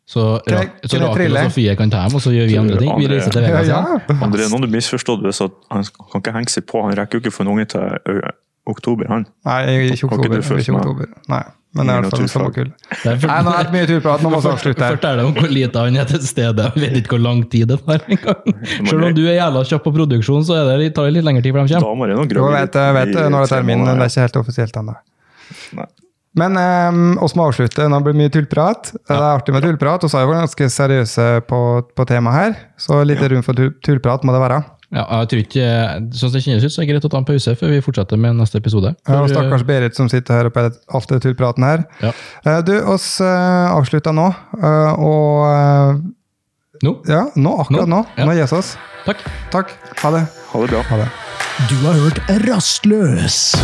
[0.07, 2.93] Så, Ra så Rakel og Sofie kan ta hjem, og så gjør vi andre ting.
[2.95, 3.67] Vi reiser til Vegas.
[3.67, 3.81] ja.
[3.99, 4.15] ja.
[4.23, 6.79] André, noen du misforstått hvis han kan ikke henge seg på.
[6.85, 8.21] Han rekker jo ikke å få en unge til
[8.67, 9.25] oktober, han.
[9.47, 9.59] Nei,
[9.91, 10.39] ikke oktober.
[10.39, 11.11] ikke ikke oktober.
[11.31, 11.41] Nei,
[11.75, 12.71] men det er i hvert fall Ingen kull.
[12.87, 14.95] Det er Nei, nå har jeg hatt mye turprat, nå må vi avslutte her.
[14.95, 16.69] Fortell om hvor lite han er til stede.
[16.71, 18.57] Jeg vet ikke hvor lang tid det tar engang.
[18.89, 21.43] Selv om du er jævla kjapp på produksjon, så er det tar det litt lengre
[21.43, 21.91] tid før de kommer.
[21.91, 24.27] Damer er nå Jo, Du vet, vet når det er termin, men det er ikke
[24.29, 24.99] helt offisielt ennå.
[26.37, 27.87] Men um, oss må avslutte.
[27.89, 28.91] Nå blir det mye tullprat.
[28.93, 31.61] Det er artig med tullprat, Vi er vi ganske seriøse på,
[31.97, 32.57] på temaet her.
[32.77, 34.63] Så litt rom for tullprat må det være.
[34.95, 35.63] Ja, jeg tror ikke,
[36.15, 37.81] Sånn som det kjennes ut, så er det greit å ta en pause før vi
[37.83, 38.93] fortsetter med neste episode.
[39.03, 41.83] Ja, og stakkars Berit som sitter her oppe i alt det tullpraten her.
[42.03, 42.13] Ja.
[42.45, 44.29] Eh, Du, oss uh, avslutter nå,
[44.61, 46.05] eh, og eh,
[46.85, 48.03] Nå, Ja, nå, akkurat nå.
[48.05, 48.25] Nå, ja.
[48.29, 48.75] Nå gis oss.
[49.07, 49.23] takk.
[49.51, 49.73] Takk.
[50.03, 50.27] Ha det.
[50.53, 50.83] Ha det bra.
[50.91, 51.07] Ha det.
[51.71, 53.57] Du har hørt Rastløs.